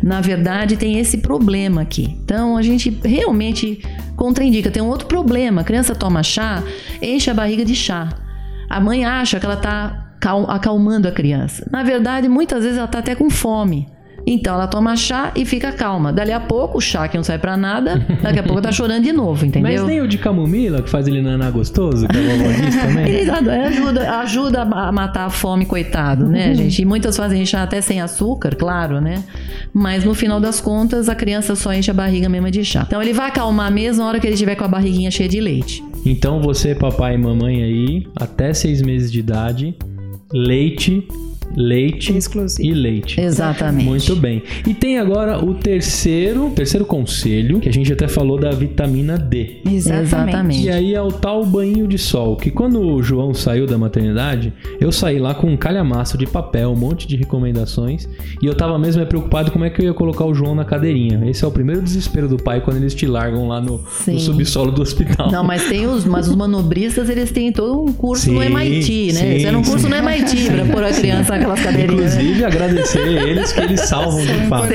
na 0.02 0.20
verdade, 0.20 0.29
tem 0.76 0.98
esse 0.98 1.18
problema 1.18 1.82
aqui. 1.82 2.16
Então, 2.24 2.56
a 2.56 2.62
gente 2.62 2.90
realmente 3.04 3.82
contraindica. 4.16 4.70
Tem 4.70 4.82
um 4.82 4.88
outro 4.88 5.06
problema: 5.06 5.62
a 5.62 5.64
criança 5.64 5.94
toma 5.94 6.22
chá, 6.22 6.62
enche 7.00 7.30
a 7.30 7.34
barriga 7.34 7.64
de 7.64 7.74
chá. 7.74 8.08
A 8.68 8.80
mãe 8.80 9.04
acha 9.04 9.40
que 9.40 9.46
ela 9.46 9.54
está 9.54 10.14
acalmando 10.48 11.08
a 11.08 11.12
criança. 11.12 11.66
Na 11.70 11.82
verdade, 11.82 12.28
muitas 12.28 12.62
vezes 12.62 12.76
ela 12.76 12.86
está 12.86 12.98
até 12.98 13.14
com 13.14 13.30
fome. 13.30 13.88
Então 14.32 14.54
ela 14.54 14.68
toma 14.68 14.94
chá 14.94 15.32
e 15.34 15.44
fica 15.44 15.72
calma. 15.72 16.12
Dali 16.12 16.30
a 16.30 16.38
pouco, 16.38 16.78
o 16.78 16.80
chá 16.80 17.08
que 17.08 17.16
não 17.16 17.24
sai 17.24 17.36
pra 17.36 17.56
nada, 17.56 18.06
daqui 18.22 18.38
a 18.38 18.42
pouco 18.44 18.62
tá 18.62 18.70
chorando 18.70 19.02
de 19.02 19.12
novo, 19.12 19.44
entendeu? 19.44 19.72
Mas 19.72 19.84
nem 19.84 20.00
o 20.00 20.06
de 20.06 20.18
camomila, 20.18 20.80
que 20.80 20.88
faz 20.88 21.08
ele 21.08 21.20
nanar 21.20 21.50
gostoso, 21.50 22.06
que 22.06 22.16
disse 22.16 22.78
também. 22.86 23.08
Ele 23.08 23.28
ajuda, 23.28 24.20
ajuda 24.20 24.62
a 24.62 24.92
matar 24.92 25.26
a 25.26 25.30
fome, 25.30 25.66
coitado, 25.66 26.28
né, 26.28 26.50
uhum. 26.50 26.54
gente? 26.54 26.80
E 26.80 26.84
muitas 26.84 27.16
fazem 27.16 27.44
chá 27.44 27.64
até 27.64 27.80
sem 27.80 28.00
açúcar, 28.00 28.54
claro, 28.54 29.00
né? 29.00 29.24
Mas 29.74 30.04
no 30.04 30.14
final 30.14 30.38
das 30.38 30.60
contas, 30.60 31.08
a 31.08 31.14
criança 31.16 31.56
só 31.56 31.74
enche 31.74 31.90
a 31.90 31.94
barriga 31.94 32.28
mesmo 32.28 32.48
de 32.52 32.64
chá. 32.64 32.84
Então 32.86 33.02
ele 33.02 33.12
vai 33.12 33.26
acalmar 33.26 33.72
mesmo 33.72 34.04
na 34.04 34.08
hora 34.08 34.20
que 34.20 34.28
ele 34.28 34.34
estiver 34.34 34.54
com 34.54 34.64
a 34.64 34.68
barriguinha 34.68 35.10
cheia 35.10 35.28
de 35.28 35.40
leite. 35.40 35.82
Então 36.06 36.40
você, 36.40 36.72
papai 36.72 37.16
e 37.16 37.18
mamãe 37.18 37.64
aí, 37.64 38.06
até 38.14 38.54
seis 38.54 38.80
meses 38.80 39.10
de 39.10 39.18
idade, 39.18 39.74
leite 40.32 41.04
leite 41.54 42.16
Exclusivo. 42.16 42.68
e 42.68 42.72
leite. 42.72 43.20
Exatamente. 43.20 43.84
Muito 43.84 44.16
bem. 44.16 44.42
E 44.66 44.74
tem 44.74 44.98
agora 44.98 45.44
o 45.44 45.54
terceiro, 45.54 46.50
terceiro 46.50 46.84
conselho, 46.84 47.60
que 47.60 47.68
a 47.68 47.72
gente 47.72 47.92
até 47.92 48.08
falou 48.08 48.38
da 48.38 48.50
vitamina 48.50 49.18
D. 49.18 49.60
Exatamente. 49.68 50.62
E 50.62 50.70
aí 50.70 50.94
é 50.94 51.02
o 51.02 51.10
tal 51.10 51.44
banho 51.44 51.86
de 51.86 51.98
sol, 51.98 52.36
que 52.36 52.50
quando 52.50 52.80
o 52.80 53.02
João 53.02 53.34
saiu 53.34 53.66
da 53.66 53.76
maternidade, 53.76 54.52
eu 54.80 54.92
saí 54.92 55.18
lá 55.18 55.34
com 55.34 55.48
um 55.48 55.56
calhamaço 55.56 56.16
de 56.16 56.26
papel, 56.26 56.70
um 56.70 56.76
monte 56.76 57.06
de 57.06 57.16
recomendações, 57.16 58.08
e 58.40 58.46
eu 58.46 58.54
tava 58.54 58.78
mesmo 58.78 59.04
preocupado 59.06 59.50
como 59.50 59.64
é 59.64 59.70
que 59.70 59.80
eu 59.80 59.86
ia 59.86 59.94
colocar 59.94 60.24
o 60.24 60.34
João 60.34 60.54
na 60.54 60.64
cadeirinha. 60.64 61.28
Esse 61.28 61.44
é 61.44 61.48
o 61.48 61.50
primeiro 61.50 61.82
desespero 61.82 62.28
do 62.28 62.36
pai 62.36 62.60
quando 62.60 62.76
eles 62.76 62.94
te 62.94 63.06
largam 63.06 63.48
lá 63.48 63.60
no, 63.60 63.82
no 64.06 64.20
subsolo 64.20 64.70
do 64.70 64.82
hospital. 64.82 65.30
Não, 65.30 65.42
mas 65.42 65.64
tem 65.68 65.86
os, 65.86 66.04
mas 66.04 66.28
os 66.28 66.34
manobristas, 66.34 67.08
eles 67.08 67.30
têm 67.30 67.52
todo 67.52 67.82
um 67.82 67.92
curso 67.92 68.24
sim, 68.24 68.34
no 68.34 68.42
MIT, 68.42 69.12
né? 69.12 69.38
Sim, 69.38 69.56
um 69.56 69.62
curso 69.62 69.80
sim. 69.80 69.88
no 69.88 69.96
MIT 69.96 70.50
para 70.50 70.64
pôr 70.66 70.84
a 70.84 70.92
criança 70.92 71.39
naquelas 71.40 71.60
cadeirinhas. 71.60 72.14
Inclusive, 72.14 72.44
agradecer 72.44 72.98
a 73.00 73.22
eles 73.22 73.52
que 73.52 73.60
eles 73.60 73.80
salvam 73.80 74.24
de 74.24 74.46
fato. 74.48 74.72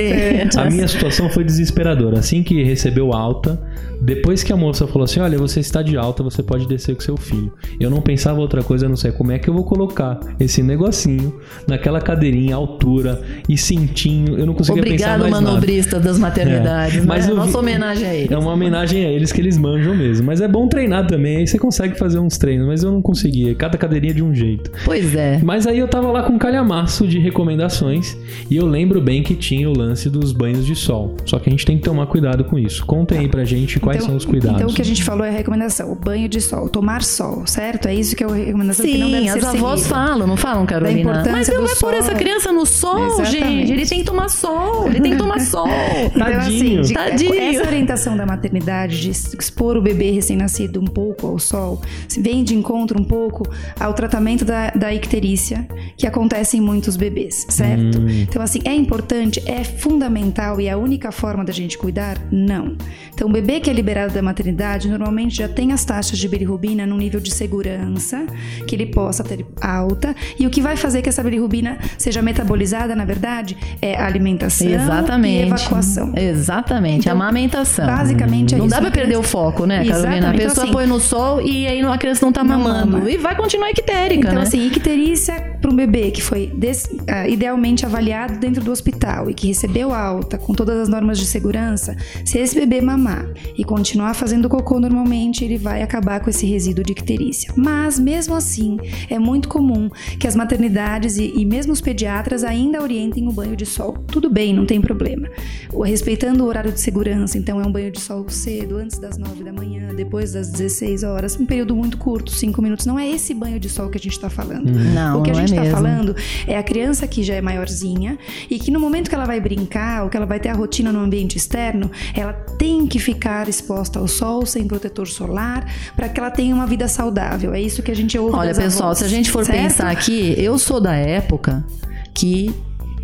A 0.57 0.69
minha 0.69 0.87
situação 0.87 1.29
foi 1.29 1.43
desesperadora. 1.43 2.19
Assim 2.19 2.43
que 2.43 2.63
recebeu 2.63 3.13
alta, 3.13 3.61
Depois 4.05 4.43
que 4.43 4.53
a 4.53 4.55
moça 4.55 4.85
falou 4.85 5.05
assim: 5.05 5.19
Olha, 5.19 5.35
você 5.35 5.59
está 5.59 5.81
de 5.81 5.97
alta, 5.97 6.21
você 6.21 6.43
pode 6.43 6.67
descer 6.67 6.93
com 6.93 7.01
seu 7.01 7.17
filho. 7.17 7.51
Eu 7.79 7.89
não 7.89 8.01
pensava 8.01 8.39
outra 8.39 8.61
coisa, 8.61 8.85
eu 8.85 8.89
não 8.89 8.95
sei 8.95 9.11
como 9.11 9.31
é 9.31 9.39
que 9.39 9.49
eu 9.49 9.53
vou 9.53 9.63
colocar 9.63 10.19
esse 10.39 10.61
negocinho 10.61 11.39
naquela 11.67 11.99
cadeirinha, 11.99 12.55
altura 12.55 13.19
e 13.49 13.57
cintinho. 13.57 14.37
Eu 14.37 14.45
não 14.45 14.53
conseguia 14.53 14.83
Obrigado, 14.83 15.23
pensar 15.23 15.31
mais 15.31 15.43
manobrista 15.43 15.99
das 15.99 16.19
maternidades. 16.19 16.97
É, 16.97 17.01
mas 17.01 17.25
né? 17.25 17.31
eu 17.31 17.35
Nossa 17.37 17.57
homenagem 17.57 18.07
a 18.07 18.13
eles. 18.13 18.31
É 18.31 18.37
uma 18.37 18.53
homenagem 18.53 19.05
a 19.05 19.09
eles 19.09 19.31
que 19.31 19.41
eles 19.41 19.57
manjam 19.57 19.95
mesmo. 19.95 20.27
Mas 20.27 20.39
é 20.39 20.47
bom 20.47 20.67
treinar 20.67 21.07
também, 21.07 21.37
aí 21.37 21.47
você 21.47 21.57
consegue 21.57 21.97
fazer 21.97 22.19
uns 22.19 22.37
treinos, 22.37 22.67
mas 22.67 22.83
eu 22.83 22.91
não 22.91 23.01
conseguia. 23.01 23.55
Cada 23.55 23.75
cadeirinha 23.75 24.13
de 24.13 24.23
um 24.23 24.35
jeito. 24.35 24.69
Pois 24.85 25.15
é. 25.15 25.39
Mas 25.43 25.65
aí 25.65 25.79
eu 25.79 25.87
tava 25.87 26.11
lá 26.11 26.21
com 26.21 26.33
um 26.33 26.37
calhamaço 26.37 27.07
de 27.07 27.17
recomendações 27.17 28.15
e 28.51 28.55
eu 28.55 28.67
lembro 28.67 29.01
bem 29.01 29.23
que 29.23 29.33
tinha 29.33 29.67
o 29.67 29.75
lance 29.75 30.11
dos 30.11 30.31
banhos 30.31 30.63
de 30.63 30.75
sol. 30.75 31.15
Só 31.25 31.39
que 31.39 31.49
a 31.49 31.51
gente 31.51 31.65
tem 31.65 31.77
que 31.77 31.83
tomar 31.83 32.05
cuidado 32.05 32.43
com 32.43 32.59
isso. 32.59 32.85
Contem 32.85 33.17
aí 33.19 33.27
pra 33.27 33.43
gente 33.43 33.79
quais 33.79 33.94
Então- 33.95 34.07
são 34.07 34.15
os 34.17 34.25
cuidados. 34.25 34.57
Então, 34.57 34.69
o 34.69 34.73
que 34.73 34.81
a 34.81 34.85
gente 34.85 35.03
falou 35.03 35.25
é 35.25 35.29
a 35.29 35.33
recomendação: 35.33 35.91
o 35.91 35.95
banho 35.95 36.27
de 36.29 36.39
sol, 36.41 36.69
tomar 36.69 37.03
sol, 37.03 37.43
certo? 37.45 37.87
É 37.87 37.93
isso 37.95 38.15
que 38.15 38.23
é 38.23 38.27
a 38.27 38.33
recomendação 38.33 38.85
que 38.85 38.97
não 38.97 39.09
deve 39.11 39.23
Sim, 39.27 39.31
ser 39.33 39.39
as 39.39 39.45
avós 39.55 39.79
seguida. 39.81 39.95
falam, 39.99 40.27
não 40.27 40.37
falam, 40.37 40.65
Carolina? 40.65 41.23
Mas 41.31 41.49
ele 41.49 41.57
vai 41.59 41.67
pôr 41.69 41.75
sol. 41.75 41.91
essa 41.93 42.13
criança 42.15 42.51
no 42.51 42.65
sol, 42.65 43.05
Exatamente. 43.19 43.31
gente. 43.31 43.71
Ele 43.71 43.85
tem 43.85 43.99
que 43.99 44.05
tomar 44.05 44.29
sol. 44.29 44.87
Ele 44.87 44.99
tem 45.01 45.11
que 45.11 45.17
tomar 45.17 45.39
sol. 45.41 45.67
Então, 45.67 46.19
Tadinho. 46.19 46.81
assim, 46.81 46.81
de- 46.81 46.93
Tadinho. 46.93 47.33
essa 47.41 47.61
orientação 47.67 48.17
da 48.17 48.25
maternidade, 48.25 49.01
de 49.01 49.09
expor 49.09 49.77
o 49.77 49.81
bebê 49.81 50.11
recém-nascido 50.11 50.79
um 50.79 50.85
pouco 50.85 51.27
ao 51.27 51.39
sol, 51.39 51.81
vem 52.17 52.43
de 52.43 52.55
encontro 52.55 52.99
um 52.99 53.03
pouco 53.03 53.43
ao 53.79 53.93
tratamento 53.93 54.43
da, 54.45 54.69
da 54.71 54.93
icterícia, 54.93 55.67
que 55.97 56.05
acontece 56.07 56.57
em 56.57 56.61
muitos 56.61 56.95
bebês, 56.97 57.45
certo? 57.49 57.99
Então, 58.09 58.41
assim, 58.41 58.59
é 58.65 58.73
importante, 58.73 59.41
é 59.45 59.63
fundamental 59.63 60.59
e 60.59 60.67
é 60.67 60.71
a 60.71 60.77
única 60.77 61.11
forma 61.11 61.43
da 61.43 61.53
gente 61.53 61.77
cuidar? 61.77 62.17
Não. 62.31 62.75
Então, 63.13 63.27
o 63.29 63.31
bebê 63.31 63.59
que 63.59 63.69
é 63.69 63.73
liberado 63.85 64.11
da 64.15 64.21
maternidade, 64.21 64.89
normalmente 64.89 65.35
já 65.37 65.47
tem 65.47 65.71
as 65.71 65.85
taxas 65.85 66.17
de 66.17 66.27
bilirrubina 66.27 66.87
num 66.87 66.97
nível 66.97 67.19
de 67.19 67.31
segurança, 67.31 68.25
que 68.65 68.75
ele 68.75 68.87
possa 68.87 69.23
ter 69.23 69.45
alta, 69.61 70.15
e 70.39 70.47
o 70.47 70.49
que 70.49 70.59
vai 70.59 70.75
fazer 70.75 71.03
que 71.03 71.09
essa 71.09 71.21
bilirrubina 71.21 71.77
seja 71.95 72.19
metabolizada, 72.19 72.95
na 72.95 73.05
verdade, 73.05 73.55
é 73.79 73.95
alimentação 73.95 74.67
Exatamente. 74.67 75.43
e 75.43 75.47
evacuação. 75.47 76.13
Exatamente, 76.17 77.01
Então, 77.01 77.13
amamentação. 77.13 77.85
basicamente 77.85 78.55
é 78.55 78.57
Não 78.57 78.65
isso. 78.65 78.75
dá 78.75 78.81
pra 78.81 78.89
perder 78.89 79.17
o 79.17 79.23
foco, 79.23 79.67
né, 79.67 79.85
Carolina? 79.85 79.93
A 79.93 80.17
Exatamente. 80.17 80.37
pessoa 80.41 80.51
Então, 80.51 80.63
assim, 80.63 80.73
põe 80.73 80.87
no 80.87 80.99
sol 80.99 81.41
e 81.41 81.67
aí 81.67 81.81
a 81.81 81.97
criança 81.99 82.25
não 82.25 82.33
tá 82.33 82.43
não 82.43 82.57
mamando. 82.57 82.91
mama. 82.97 83.09
E 83.11 83.17
vai 83.17 83.35
continuar 83.35 83.69
ictérica, 83.69 84.29
Então, 84.29 84.33
né? 84.41 84.41
assim, 84.41 84.65
icterícia 84.65 85.54
para 85.65 85.73
um 85.73 85.75
bebê 85.75 86.11
que 86.11 86.21
foi 86.21 86.45
des- 86.55 86.87
ah, 87.09 87.27
idealmente 87.27 87.87
avaliado 87.87 88.37
dentro 88.39 88.63
do 88.63 88.71
hospital 88.71 89.31
e 89.31 89.33
que 89.33 89.47
recebeu 89.47 89.91
alta 89.91 90.37
com 90.37 90.53
todas 90.53 90.77
as 90.79 90.87
normas 90.87 91.17
de 91.17 91.25
segurança, 91.25 91.95
se 92.23 92.37
esse 92.37 92.53
bebê 92.55 92.81
mamar 92.81 93.27
e 93.57 93.63
continuar 93.63 94.13
fazendo 94.13 94.47
cocô 94.47 94.79
normalmente, 94.79 95.43
ele 95.43 95.57
vai 95.57 95.81
acabar 95.81 96.19
com 96.19 96.29
esse 96.29 96.45
resíduo 96.45 96.83
de 96.83 96.91
icterícia. 96.91 97.51
Mas, 97.57 97.97
mesmo 97.99 98.35
assim, 98.35 98.77
é 99.09 99.17
muito 99.17 99.49
comum 99.49 99.89
que 100.19 100.27
as 100.27 100.35
maternidades 100.35 101.17
e, 101.17 101.33
e 101.35 101.43
mesmo 101.43 101.73
os 101.73 101.81
pediatras 101.81 102.43
ainda 102.43 102.79
orientem 102.83 103.27
o 103.27 103.31
banho 103.31 103.55
de 103.55 103.65
sol. 103.65 103.93
Tudo 104.07 104.29
bem, 104.29 104.53
não 104.53 104.67
tem 104.67 104.79
problema. 104.79 105.27
O- 105.73 105.81
Respeitando 105.83 106.43
o 106.43 106.47
horário 106.47 106.71
de 106.71 106.79
segurança, 106.79 107.39
então 107.39 107.59
é 107.59 107.65
um 107.65 107.71
banho 107.71 107.89
de 107.91 107.99
sol 107.99 108.23
cedo, 108.29 108.77
antes 108.77 108.99
das 108.99 109.17
9 109.17 109.43
da 109.43 109.51
manhã, 109.51 109.95
depois 109.95 110.33
das 110.33 110.51
16 110.51 111.01
horas, 111.03 111.39
um 111.39 111.45
período 111.45 111.75
muito 111.75 111.97
curto, 111.97 112.31
5 112.31 112.61
minutos. 112.61 112.85
Não 112.85 112.99
é 112.99 113.09
esse 113.09 113.33
banho 113.33 113.59
de 113.59 113.67
sol 113.69 113.89
que 113.89 113.97
a 113.97 114.01
gente 114.01 114.13
está 114.13 114.29
falando. 114.29 114.69
Não, 114.93 115.19
o 115.21 115.23
que 115.23 115.31
a 115.31 115.33
não 115.33 115.39
é 115.39 115.47
gente 115.47 115.54
está 115.55 115.77
falando 115.77 116.15
é 116.47 116.57
a 116.57 116.63
criança 116.63 117.07
que 117.07 117.23
já 117.23 117.35
é 117.35 117.41
maiorzinha 117.41 118.17
e 118.49 118.59
que 118.59 118.71
no 118.71 118.79
momento 118.79 119.09
que 119.09 119.15
ela 119.15 119.25
vai 119.25 119.39
brincar 119.39 120.03
ou 120.03 120.09
que 120.09 120.17
ela 120.17 120.25
vai 120.25 120.39
ter 120.39 120.49
a 120.49 120.53
rotina 120.53 120.91
no 120.91 120.99
ambiente 120.99 121.37
externo, 121.37 121.91
ela 122.13 122.33
tem 122.33 122.87
que 122.87 122.99
ficar 122.99 123.47
exposta 123.47 123.99
ao 123.99 124.07
sol 124.07 124.45
sem 124.45 124.67
protetor 124.67 125.07
solar 125.07 125.65
para 125.95 126.09
que 126.09 126.19
ela 126.19 126.31
tenha 126.31 126.53
uma 126.53 126.65
vida 126.65 126.87
saudável. 126.87 127.53
É 127.53 127.61
isso 127.61 127.81
que 127.81 127.91
a 127.91 127.95
gente 127.95 128.17
ouve 128.17 128.35
Olha, 128.35 128.53
pessoal, 128.53 128.89
avós, 128.89 128.99
se 128.99 129.05
a 129.05 129.07
gente 129.07 129.31
for 129.31 129.45
certo? 129.45 129.61
pensar 129.61 129.89
aqui, 129.89 130.35
eu 130.37 130.57
sou 130.57 130.79
da 130.79 130.95
época 130.95 131.65
que 132.13 132.53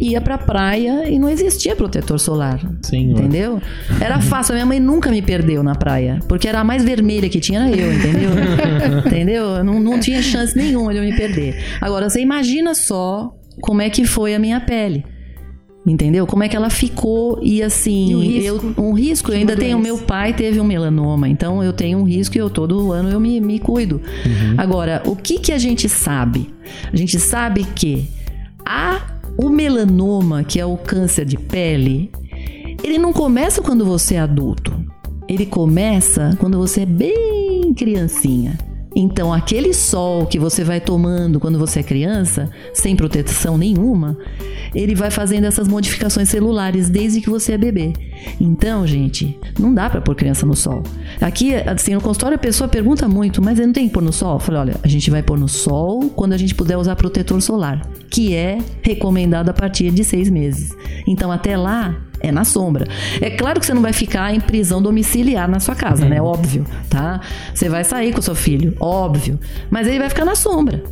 ia 0.02 0.20
pra 0.20 0.38
praia 0.38 1.08
e 1.08 1.20
não 1.20 1.30
existia 1.30 1.76
protetor 1.76 2.20
solar. 2.20 2.60
Senhor. 2.82 3.20
Entendeu? 3.20 3.62
Era 4.00 4.20
fácil. 4.20 4.54
A 4.54 4.56
minha 4.56 4.66
mãe 4.66 4.80
nunca 4.80 5.12
me 5.12 5.22
perdeu 5.22 5.62
na 5.62 5.76
praia. 5.76 6.20
Porque 6.28 6.48
era 6.48 6.60
a 6.60 6.64
mais 6.64 6.84
vermelha 6.84 7.30
que 7.30 7.40
tinha, 7.40 7.60
era 7.60 7.70
eu, 7.70 7.94
entendeu? 7.94 8.32
entendeu? 9.06 9.64
Não, 9.64 9.80
não 9.80 10.00
tinha 10.00 10.22
chance 10.22 10.58
nenhuma 10.58 10.92
de 10.92 11.00
eu 11.00 11.04
me 11.04 11.16
perder. 11.16 11.64
Agora, 11.80 12.10
você 12.10 12.20
imagina 12.20 12.74
só 12.74 13.32
como 13.62 13.82
é 13.82 13.90
que 13.90 14.06
foi 14.06 14.34
a 14.34 14.40
minha 14.40 14.60
pele. 14.60 15.06
Entendeu? 15.86 16.28
Como 16.28 16.44
é 16.44 16.48
que 16.48 16.56
ela 16.56 16.70
ficou 16.70 17.40
e 17.42 17.64
assim, 17.64 18.12
E 18.12 18.16
o 18.16 18.20
risco 18.20 18.74
eu, 18.78 18.84
um 18.86 18.94
risco, 18.94 19.32
eu 19.32 19.36
ainda 19.36 19.54
uma 19.54 19.60
tenho, 19.60 19.78
doença. 19.80 19.96
meu 19.96 20.06
pai 20.06 20.32
teve 20.32 20.60
um 20.60 20.64
melanoma, 20.64 21.28
então 21.28 21.64
eu 21.64 21.74
tenho 21.74 21.98
um 21.98 22.04
risco 22.04 22.38
e 22.38 22.40
eu 22.40 22.52
todo 22.52 22.92
ano 22.92 23.10
eu 23.10 23.20
me, 23.20 23.42
me 23.42 23.58
cuido. 23.58 24.00
Agora, 24.60 25.02
o 25.06 25.16
que 25.16 25.40
que 25.40 25.52
a 25.52 25.58
gente 25.58 25.90
sabe? 25.90 26.54
A 26.94 26.96
gente 26.96 27.20
sabe 27.20 27.64
que 27.64 28.08
a, 28.64 29.11
o 29.38 29.50
melanoma, 29.50 30.44
que 30.44 30.60
é 30.60 30.66
o 30.66 30.78
câncer 30.78 31.26
de 31.26 31.38
pele, 31.38 32.12
ele 32.84 32.98
não 32.98 33.14
começa 33.14 33.62
quando 33.62 33.86
você 33.86 34.16
é 34.16 34.20
adulto. 34.20 34.74
Ele 35.28 35.46
começa 35.46 36.36
quando 36.40 36.58
você 36.58 36.82
é 36.82 36.86
bem 36.86 37.74
criancinha. 37.74 38.58
Então, 38.94 39.34
aquele 39.34 39.74
sol 39.74 40.26
que 40.26 40.38
você 40.38 40.64
vai 40.64 40.82
tomando 40.82 41.40
quando 41.40 41.58
você 41.58 41.80
é 41.80 41.84
criança, 41.84 42.50
sem 42.74 42.96
proteção 42.96 43.58
nenhuma, 43.58 44.18
ele 44.76 44.94
vai 44.96 45.10
fazendo 45.10 45.46
essas 45.46 45.68
modificações 45.68 46.28
celulares 46.28 46.90
desde 46.90 47.22
que 47.22 47.30
você 47.30 47.54
é 47.54 47.58
bebê. 47.58 47.94
Então, 48.40 48.86
gente, 48.86 49.40
não 49.58 49.74
dá 49.74 49.90
pra 49.90 50.02
pôr 50.02 50.16
criança 50.16 50.46
no 50.46 50.56
sol. 50.56 50.84
Aqui, 51.22 51.56
assim, 51.56 51.94
no 51.94 52.02
consultório 52.02 52.36
a 52.36 52.40
pessoa 52.40 52.68
pergunta 52.68 53.08
muito, 53.08 53.42
mas 53.42 53.60
não 53.60 53.72
tem 53.72 53.88
que 53.88 53.94
pôr 53.94 54.04
no 54.04 54.12
sol? 54.12 54.34
Eu 54.34 54.40
falei, 54.40 54.62
olha, 54.62 54.76
a 54.84 54.88
gente 54.88 55.10
vai 55.10 55.24
pôr 55.24 55.40
no 55.40 55.48
sol 55.48 56.10
quando 56.10 56.34
a 56.34 56.38
gente 56.38 56.54
puder 56.54 56.78
usar 56.78 56.96
protetor 56.98 57.42
solar, 57.42 57.82
que 58.10 58.36
é 58.36 58.58
recomendado 58.82 59.50
a 59.50 59.54
partir 59.54 59.90
de 59.92 60.04
seis 60.04 60.30
meses. 60.30 60.76
Então, 61.08 61.32
até 61.32 61.56
lá, 61.56 61.96
é 62.22 62.32
na 62.32 62.44
sombra. 62.44 62.88
É 63.20 63.30
claro 63.30 63.60
que 63.60 63.66
você 63.66 63.74
não 63.74 63.82
vai 63.82 63.94
ficar 63.94 64.34
em 64.34 64.40
prisão 64.40 64.82
domiciliar 64.82 65.50
na 65.50 65.60
sua 65.60 65.76
casa, 65.76 66.06
né? 66.06 66.22
Óbvio, 66.22 66.66
tá? 66.90 67.22
Você 67.54 67.70
vai 67.70 67.84
sair 67.84 68.14
com 68.14 68.20
o 68.20 68.24
seu 68.24 68.36
filho, 68.36 68.76
óbvio. 68.80 69.40
Mas 69.70 69.88
ele 69.88 70.00
vai 70.00 70.10
ficar 70.10 70.26
na 70.26 70.36
sombra, 70.36 70.84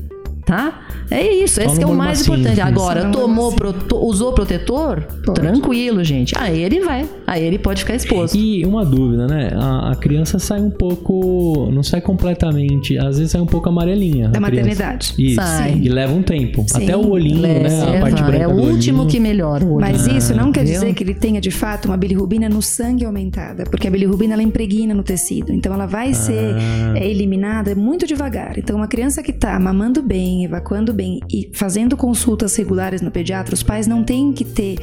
tá? 0.50 0.80
É 1.12 1.24
isso, 1.44 1.60
esse 1.62 1.82
é 1.82 1.86
o 1.88 1.94
mais 1.96 2.22
importante. 2.22 2.56
Só 2.58 2.64
Agora, 2.64 3.10
tomou, 3.10 3.52
proto- 3.52 3.98
usou 4.06 4.32
protetor? 4.34 5.02
Pode. 5.26 5.40
Tranquilo, 5.42 6.04
gente. 6.04 6.34
Aí 6.38 6.62
ele 6.62 6.82
vai. 6.82 7.08
Aí 7.26 7.44
ele 7.44 7.58
pode 7.58 7.82
ficar 7.82 7.96
exposto. 7.96 8.36
E 8.38 8.64
uma 8.66 8.86
dúvida, 8.86 9.26
né? 9.28 9.50
A, 9.56 9.92
a 9.92 9.96
criança 9.96 10.38
sai 10.38 10.60
um 10.62 10.70
pouco. 10.70 11.70
Não 11.72 11.82
sai 11.82 12.00
completamente. 12.02 12.96
Às 12.98 13.18
vezes 13.18 13.32
sai 13.32 13.42
um 13.42 13.46
pouco 13.48 13.70
amarelinha. 13.70 14.30
Da 14.30 14.40
maternidade. 14.40 15.14
Isso. 15.18 15.36
Sai. 15.42 15.80
E 15.82 15.90
leva 15.90 16.14
um 16.14 16.22
tempo. 16.22 16.64
Sim. 16.68 16.84
Até 16.84 16.96
o 16.96 17.10
olhinho, 17.10 17.42
né? 17.42 17.66
A 17.98 18.02
parte 18.02 18.22
Leva, 18.22 18.28
branca 18.32 18.44
é 18.44 18.48
o 18.48 18.52
último 18.52 19.00
olhinho. 19.00 19.12
que 19.12 19.20
melhora 19.20 19.66
o 19.66 19.74
olho. 19.74 19.82
Mas 19.82 20.06
isso 20.06 20.36
não 20.36 20.52
quer 20.52 20.64
viu? 20.64 20.74
dizer 20.74 20.94
que 20.94 21.04
ele 21.04 21.16
tenha 21.16 21.42
de 21.42 21.50
fato 21.52 21.86
uma 21.86 21.98
bilirrubina 21.98 22.48
no 22.48 22.62
sangue 22.62 23.04
aumentada, 23.06 23.64
porque 23.64 23.88
a 23.88 23.92
bilirrubina 23.92 24.34
ela 24.34 24.44
impregna 24.44 24.94
no 24.94 25.02
tecido, 25.04 25.52
então 25.52 25.74
ela 25.74 25.86
vai 25.88 26.14
ser 26.14 26.56
Ah. 26.56 26.94
é, 26.98 27.10
eliminada 27.10 27.74
muito 27.76 28.06
devagar. 28.06 28.58
Então 28.60 28.76
uma 28.78 28.88
criança 28.88 29.24
que 29.24 29.32
está 29.32 29.60
mamando 29.60 30.02
bem, 30.02 30.39
evacuando 30.46 30.94
bem 30.94 31.20
e 31.32 31.50
fazendo 31.54 31.96
consultas 31.98 32.56
regulares 32.56 33.02
no 33.02 33.12
pediatra, 33.12 33.54
os 33.54 33.64
pais 33.64 33.88
não 33.88 34.04
têm 34.04 34.32
que 34.34 34.44
ter 34.44 34.78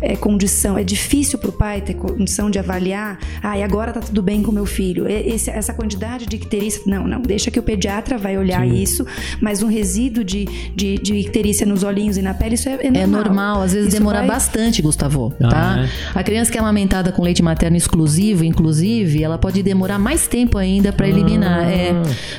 é, 0.00 0.16
condição. 0.16 0.76
É 0.78 0.84
difícil 0.84 1.38
para 1.38 1.50
o 1.50 1.52
pai 1.52 1.80
ter 1.80 1.94
condição 1.94 2.50
de 2.50 2.58
avaliar. 2.58 3.18
Ah, 3.42 3.56
e 3.58 3.62
agora 3.62 3.92
tá 3.92 4.00
tudo 4.00 4.22
bem 4.22 4.42
com 4.42 4.50
meu 4.52 4.66
filho. 4.66 5.06
Esse- 5.08 5.50
essa 5.50 5.72
quantidade 5.72 6.26
de 6.26 6.36
icterícia, 6.36 6.82
não, 6.86 7.06
não. 7.06 7.20
Deixa 7.22 7.50
que 7.50 7.58
o 7.58 7.62
pediatra 7.62 8.18
vai 8.18 8.36
olhar 8.38 8.66
isso. 8.66 9.04
Mas 9.40 9.62
um 9.62 9.68
resíduo 9.68 10.24
de, 10.24 10.44
de, 10.74 10.96
de 10.96 11.14
icterícia 11.14 11.66
nos 11.66 11.82
olhinhos 11.82 12.16
e 12.16 12.22
na 12.22 12.34
pele, 12.34 12.54
isso 12.54 12.68
é, 12.68 12.78
é 12.82 12.90
normal. 12.90 13.02
É 13.02 13.06
normal, 13.06 13.62
às 13.62 13.72
vezes 13.72 13.88
Isso 13.88 13.98
demora 13.98 14.18
vai- 14.18 14.26
bastante, 14.28 14.82
Gustavo, 14.82 15.32
Ah, 15.42 15.48
tá? 15.48 15.78
é? 16.14 16.18
A 16.18 16.22
criança 16.22 16.50
que 16.50 16.58
é 16.58 16.60
amamentada 16.60 17.12
com 17.12 17.22
leite 17.22 17.42
materno 17.42 17.76
exclusivo, 17.76 18.44
inclusive, 18.44 19.22
ela 19.22 19.38
pode 19.38 19.62
demorar 19.62 19.98
mais 19.98 20.26
tempo 20.26 20.58
ainda 20.58 20.92
para 20.92 21.08
eliminar. 21.08 21.64
Ah. 21.66 21.70
É, 21.72 21.92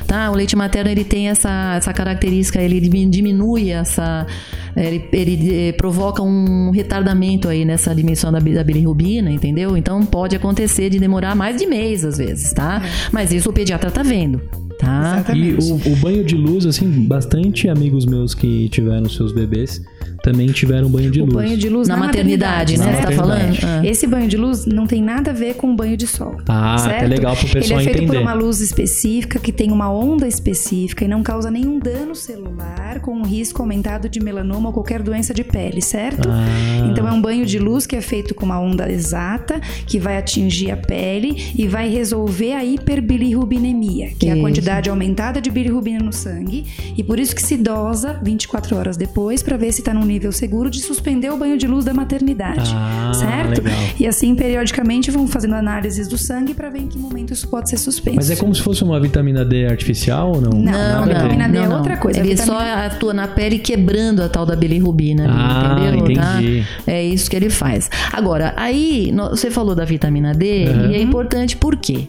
tá? 0.08 0.32
O 0.32 0.36
leite 0.36 0.56
materno 0.56 0.90
ele 0.92 1.04
tem 1.04 1.30
essa, 1.30 1.76
essa 1.78 1.94
característica, 1.94 2.53
ele 2.62 2.80
dimi- 2.80 3.06
diminui 3.06 3.70
essa, 3.70 4.26
ele, 4.76 5.06
ele, 5.12 5.70
eh, 5.70 5.72
provoca 5.74 6.22
um 6.22 6.72
retardamento 6.72 7.48
aí 7.48 7.66
nessa 7.66 7.94
dimensão 7.94 8.32
da, 8.32 8.40
da 8.40 8.64
bilirrubina, 8.64 9.32
entendeu? 9.32 9.78
Então 9.78 10.06
pode 10.06 10.36
acontecer 10.36 10.90
de 10.90 11.00
demorar 11.00 11.36
mais 11.36 11.58
de 11.58 11.66
mês 11.66 12.04
às 12.04 12.18
vezes, 12.18 12.52
tá? 12.54 12.82
Mas 13.12 13.32
isso 13.32 13.50
o 13.50 13.54
pediatra 13.54 13.90
tá 13.92 14.04
vendo, 14.04 14.42
tá? 14.80 15.24
E 15.34 15.50
Exatamente. 15.50 15.90
o, 15.90 15.94
o 15.94 15.96
banho 15.98 16.24
de 16.24 16.36
luz, 16.36 16.66
assim, 16.66 16.90
bastante 17.08 17.70
amigos 17.70 18.06
meus 18.06 18.34
que 18.34 18.70
tiveram 18.70 19.10
seus 19.10 19.34
bebês 19.34 19.82
também 20.24 20.48
tiveram 20.48 20.90
banho 20.90 21.12
de 21.12 21.22
o 21.22 21.26
luz. 21.26 21.36
banho 21.36 21.58
de 21.58 21.68
luz 21.70 21.88
Na 21.90 21.98
na, 21.98 22.06
maternidade, 22.06 22.78
né? 22.80 22.86
Na 22.86 22.92
Você 22.94 22.98
tá 23.02 23.12
maternidade. 23.12 23.60
falando? 23.62 23.80
Ah. 23.82 23.86
Esse 23.86 24.08
banho 24.08 24.28
de 24.30 24.38
luz 24.38 24.66
não 24.66 24.88
tem 24.88 25.04
nada 25.04 25.32
a 25.32 25.34
ver 25.34 25.56
com 25.56 25.76
banho 25.76 25.98
de 25.98 26.08
sol. 26.08 26.38
Ah, 26.48 26.78
certo? 26.78 26.96
até 26.96 27.08
legal 27.08 27.36
pro 27.36 27.50
pessoal 27.50 27.80
Ele 27.82 27.90
é 27.90 27.92
feito 27.94 28.04
entender. 28.06 28.18
por 28.20 28.22
uma 28.22 28.34
luz 28.34 28.62
específica 28.62 29.38
que 29.38 29.52
tem 29.52 29.70
uma 29.70 29.92
onda 29.92 30.26
específica 30.26 31.04
e 31.04 31.10
não 31.10 31.22
causa 31.22 31.52
nenhum 31.52 31.78
dano 31.78 32.16
celular 32.16 33.02
com 33.02 33.12
um 33.12 33.24
risco 33.24 33.62
aumentado 33.62 34.08
de 34.08 34.22
melanoma 34.22 34.70
ou 34.70 34.74
qualquer 34.74 35.02
doença 35.04 35.34
de 35.34 35.44
pele, 35.44 35.82
certo? 35.82 36.30
Ah. 36.32 36.88
Então 36.90 37.06
é 37.06 37.12
um 37.12 37.22
banho 37.22 37.46
de 37.46 37.60
luz 37.60 37.86
que 37.86 37.96
é 37.98 38.02
feito 38.02 38.34
com 38.34 38.46
uma 38.46 38.58
onda 38.60 38.90
exata 38.90 39.60
que 39.86 40.00
vai 40.00 40.18
atingir 40.18 40.72
a 40.72 40.78
pele 40.78 41.52
e 41.58 41.68
vai 41.68 41.90
resolver 41.90 42.54
a 42.54 42.64
hiperbilirrubinemia, 42.64 44.12
que 44.18 44.28
é 44.28 44.32
a 44.32 44.36
Isso. 44.36 44.42
quantidade 44.42 44.90
aumentada 44.90 45.42
de 45.42 45.52
bilirrubina 45.52 46.00
no 46.04 46.14
sangue 46.14 46.66
e 46.98 47.04
por 47.04 47.20
isso 47.20 47.36
que 47.36 47.42
se 47.42 47.58
dosa 47.58 48.20
24 48.24 48.76
horas 48.78 48.96
depois 48.98 49.44
para 49.44 49.58
ver 49.58 49.72
se 49.74 49.82
está 49.82 49.94
num 49.94 50.06
nível 50.14 50.32
seguro 50.32 50.70
de 50.70 50.82
suspender 50.82 51.30
o 51.32 51.38
banho 51.38 51.58
de 51.58 51.68
luz 51.68 51.86
da 51.86 51.94
maternidade, 51.94 52.72
Ah, 52.76 53.12
certo? 53.14 53.62
legal. 53.64 53.80
E 54.00 54.08
assim 54.08 54.36
periodicamente 54.36 55.10
vão 55.12 55.28
fazendo 55.28 55.56
análises 55.56 56.08
do 56.08 56.18
sangue 56.18 56.54
para 56.54 56.70
ver 56.70 56.80
em 56.80 56.88
que 56.88 56.98
momento 56.98 57.34
isso 57.34 57.48
pode 57.48 57.70
ser 57.70 57.78
suspenso. 57.78 58.16
Mas 58.18 58.30
é 58.30 58.36
como 58.36 58.54
se 58.54 58.62
fosse 58.62 58.84
uma 58.84 59.00
vitamina 59.00 59.44
D 59.44 59.66
artificial 59.66 60.34
ou 60.36 60.42
não? 60.42 60.52
Não, 60.52 60.72
Nada 60.72 60.98
a 61.00 61.06
vitamina 61.06 61.50
D 61.50 61.58
é 61.58 61.70
outra 61.70 61.98
coisa. 61.98 62.20
Ele 62.20 62.30
vitamina- 62.30 62.60
só 62.60 62.86
atua 62.88 63.14
na 63.14 63.28
pele 63.28 63.60
quebrando 63.60 64.22
a 64.22 64.30
tal 64.30 64.46
da 64.46 64.56
bilirrubina, 64.56 65.26
Ah, 65.30 65.76
entendeu? 65.80 66.16
Tá? 66.16 66.42
entendi. 66.42 66.64
É 66.88 67.04
isso 67.04 67.30
que 67.30 67.36
ele 67.36 67.50
faz. 67.50 67.90
Agora, 68.12 68.54
aí 68.56 69.12
você 69.32 69.50
falou 69.50 69.74
da 69.76 69.86
vitamina 69.86 70.34
D 70.34 70.66
Uhum. 70.68 70.92
e 70.92 70.96
é 70.96 71.02
importante 71.02 71.58
por 71.58 71.76
quê? 71.76 72.08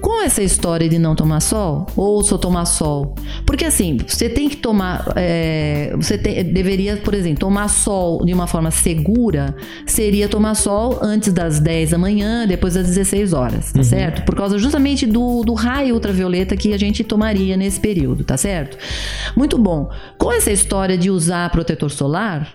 Com 0.00 0.22
essa 0.22 0.42
história 0.42 0.88
de 0.88 0.98
não 0.98 1.14
tomar 1.14 1.40
sol, 1.40 1.86
ou 1.96 2.22
só 2.22 2.38
tomar 2.38 2.64
sol. 2.64 3.14
Porque 3.46 3.64
assim, 3.64 3.98
você 4.06 4.28
tem 4.28 4.48
que 4.48 4.56
tomar. 4.56 5.12
é, 5.16 5.92
você 5.96 6.16
te- 6.16 6.42
deveria, 6.44 6.96
por 6.98 7.14
exemplo, 7.14 7.40
tomar 7.40 7.68
sol 7.68 8.24
de 8.24 8.32
uma 8.32 8.46
forma 8.46 8.70
segura 8.70 9.54
seria 9.86 10.28
tomar 10.28 10.54
sol 10.54 10.98
antes 11.02 11.32
das 11.32 11.60
10 11.60 11.90
da 11.90 11.98
manhã, 11.98 12.46
depois 12.46 12.74
das 12.74 12.86
16 12.86 13.32
horas, 13.32 13.72
tá 13.72 13.82
certo? 13.82 14.24
Por 14.24 14.34
causa 14.34 14.58
justamente 14.58 15.06
do, 15.06 15.42
do 15.42 15.54
raio 15.54 15.94
ultravioleta 15.94 16.56
que 16.56 16.72
a 16.72 16.78
gente 16.78 17.02
tomaria 17.04 17.56
nesse 17.56 17.80
período, 17.80 18.24
tá 18.24 18.36
certo? 18.36 18.76
Muito 19.36 19.58
bom. 19.58 19.88
Com 20.16 20.32
essa 20.32 20.50
história 20.50 20.96
de 20.96 21.10
usar 21.10 21.50
protetor 21.50 21.90
solar, 21.90 22.54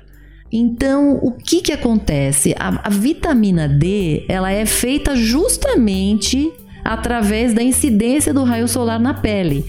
então, 0.55 1.17
o 1.23 1.31
que 1.31 1.61
que 1.61 1.71
acontece? 1.71 2.53
A, 2.59 2.87
a 2.87 2.89
vitamina 2.89 3.67
D, 3.67 4.23
ela 4.29 4.51
é 4.51 4.65
feita 4.67 5.15
justamente 5.15 6.51
através 6.83 7.53
da 7.53 7.63
incidência 7.63 8.33
do 8.33 8.43
raio 8.43 8.67
solar 8.67 8.99
na 8.99 9.13
pele. 9.13 9.65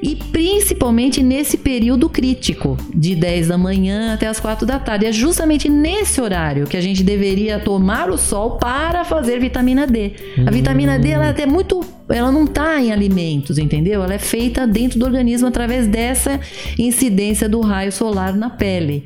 E 0.00 0.14
principalmente 0.14 1.22
nesse 1.22 1.56
período 1.56 2.08
crítico, 2.08 2.76
de 2.94 3.16
10 3.16 3.48
da 3.48 3.58
manhã 3.58 4.14
até 4.14 4.28
as 4.28 4.38
4 4.38 4.64
da 4.64 4.78
tarde. 4.78 5.06
É 5.06 5.12
justamente 5.12 5.68
nesse 5.68 6.20
horário 6.20 6.66
que 6.66 6.76
a 6.76 6.80
gente 6.80 7.02
deveria 7.02 7.58
tomar 7.58 8.08
o 8.08 8.16
sol 8.16 8.52
para 8.58 9.04
fazer 9.04 9.40
vitamina 9.40 9.86
D. 9.86 10.12
A 10.46 10.50
vitamina 10.50 10.98
D, 10.98 11.10
ela 11.10 11.26
é 11.26 11.30
até 11.30 11.46
muito. 11.46 11.80
Ela 12.08 12.30
não 12.30 12.44
está 12.44 12.80
em 12.80 12.92
alimentos, 12.92 13.58
entendeu? 13.58 14.02
Ela 14.02 14.14
é 14.14 14.18
feita 14.18 14.66
dentro 14.66 14.98
do 14.98 15.04
organismo 15.04 15.48
através 15.48 15.86
dessa 15.86 16.40
incidência 16.78 17.48
do 17.48 17.60
raio 17.60 17.92
solar 17.92 18.34
na 18.34 18.48
pele. 18.48 19.04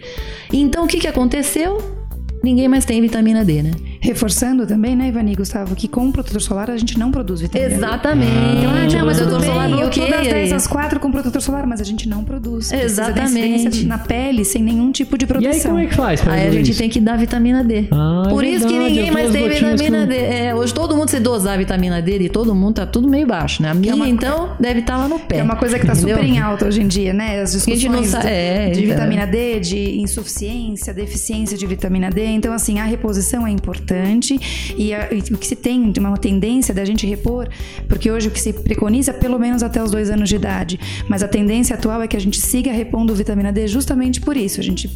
Então, 0.53 0.85
o 0.85 0.87
que, 0.87 0.99
que 0.99 1.09
aconteceu? 1.09 2.02
Ninguém 2.43 2.67
mais 2.69 2.85
tem 2.85 3.01
vitamina 3.01 3.45
D, 3.45 3.63
né? 3.63 3.71
Reforçando 4.01 4.67
também, 4.67 4.97
né, 4.97 5.09
Ivani 5.09 5.33
e 5.33 5.37
Gustavo, 5.37 5.77
que 5.77 5.87
com 5.87 6.09
o 6.09 6.13
protetor 6.13 6.43
solar 6.43 6.69
a 6.71 6.77
gente 6.77 6.99
não 6.99 7.13
produz 7.13 7.41
vitamina 7.41 7.69
D. 7.71 7.77
Exatamente. 7.77 8.33
Então, 8.59 8.71
ah, 8.71 8.99
não, 8.99 9.07
mas 9.07 9.19
tudo 9.19 9.39
bem, 9.39 9.49
solar 9.49 9.71
eu 9.71 9.77
tô 9.77 9.83
bloqueia 9.83 10.11
das 10.11 10.27
10 10.27 10.47
isso. 10.47 10.55
às 10.57 10.67
4 10.67 10.99
com 10.99 11.13
protetor 11.13 11.41
solar, 11.41 11.67
mas 11.69 11.81
a 11.81 11.85
gente 11.85 12.09
não 12.09 12.25
produz. 12.25 12.73
Exatamente. 12.73 13.87
na 13.87 13.99
pele, 13.99 14.45
sem 14.45 14.61
nenhum 14.63 14.91
tipo 14.91 15.17
de 15.17 15.25
E 15.25 15.27
aí, 15.27 15.29
proteção. 15.43 15.71
como 15.73 15.83
é 15.85 15.87
que 15.87 15.95
faz 15.95 16.27
Aí 16.27 16.49
a 16.49 16.51
gente 16.51 16.71
isso? 16.71 16.81
tem 16.81 16.91
que 16.91 17.01
dar 17.01 17.17
vitamina 17.17 17.63
D. 17.63 17.87
Ah, 17.93 18.25
é 18.27 18.29
Por 18.31 18.45
isso 18.45 18.67
que 18.67 18.73
verdade, 18.73 18.91
ninguém 18.91 19.09
as 19.09 19.15
mais 19.15 19.31
tem 19.31 19.49
vitamina 19.49 20.01
que- 20.01 20.07
D. 20.07 20.17
É, 20.17 20.55
hoje 20.55 20.75
todo 20.75 20.82
mundo 21.03 21.11
se 21.11 21.21
dosar 21.21 21.55
a 21.55 21.57
vitamina 21.57 22.01
D 22.01 22.19
de 22.19 22.29
todo 22.29 22.55
mundo, 22.55 22.75
tá 22.77 22.87
tudo 22.87 23.09
meio 23.09 23.27
baixo, 23.27 23.62
né? 23.62 23.71
A 23.71 23.75
minha, 23.75 23.95
uma- 23.95 24.09
então, 24.09 24.57
deve 24.59 24.81
estar 24.81 24.97
lá 24.97 25.09
no 25.09 25.19
pé. 25.19 25.38
É 25.38 25.43
uma 25.43 25.57
coisa 25.57 25.79
que 25.79 25.87
tá 25.87 25.93
entendeu? 25.93 26.17
super 26.17 26.29
em 26.29 26.38
alta 26.38 26.67
hoje 26.67 26.81
em 26.83 26.88
dia, 26.88 27.12
né? 27.12 27.41
As 27.41 27.53
discussões 27.53 27.85
não 27.85 28.05
sa- 28.05 28.21
de, 28.21 28.27
é, 28.29 28.71
de 28.71 28.85
então. 28.85 28.95
vitamina 28.95 29.27
D, 29.27 29.61
de 29.61 30.01
insuficiência, 30.01 30.95
deficiência 30.95 31.57
de 31.59 31.67
vitamina 31.67 32.11
D. 32.11 32.25
Então, 32.27 32.53
assim, 32.53 32.79
a 32.79 32.85
reposição 32.85 33.47
é 33.47 33.51
importante 33.51 34.38
e, 34.77 34.95
a- 34.95 35.09
e 35.12 35.19
o 35.35 35.38
que 35.38 35.47
se 35.47 35.57
tem 35.57 35.91
de 35.91 36.01
uma 36.01 36.17
tendência 36.17 36.73
da 36.75 36.85
gente 36.85 37.07
repor, 37.07 37.49
porque 37.88 38.11
hoje 38.11 38.29
o 38.29 38.31
que 38.31 38.41
se 38.41 38.53
preconiza 38.53 39.11
é 39.11 39.15
pelo 39.15 39.38
menos 39.38 39.62
até 39.62 39.83
os 39.83 39.91
dois 39.91 40.11
anos 40.11 40.29
de 40.29 40.37
idade, 40.37 40.79
mas 41.09 41.23
a 41.23 41.29
tendência 41.29 41.75
atual 41.75 42.01
é 42.03 42.07
que 42.07 42.17
a 42.17 42.21
gente 42.21 42.41
siga 42.41 42.73
repondo 42.73 43.15
vitamina 43.15 43.53
D 43.53 43.67
justamente 43.67 44.21
por 44.21 44.37
isso. 44.37 44.61
A 44.61 44.62
gente 44.62 44.88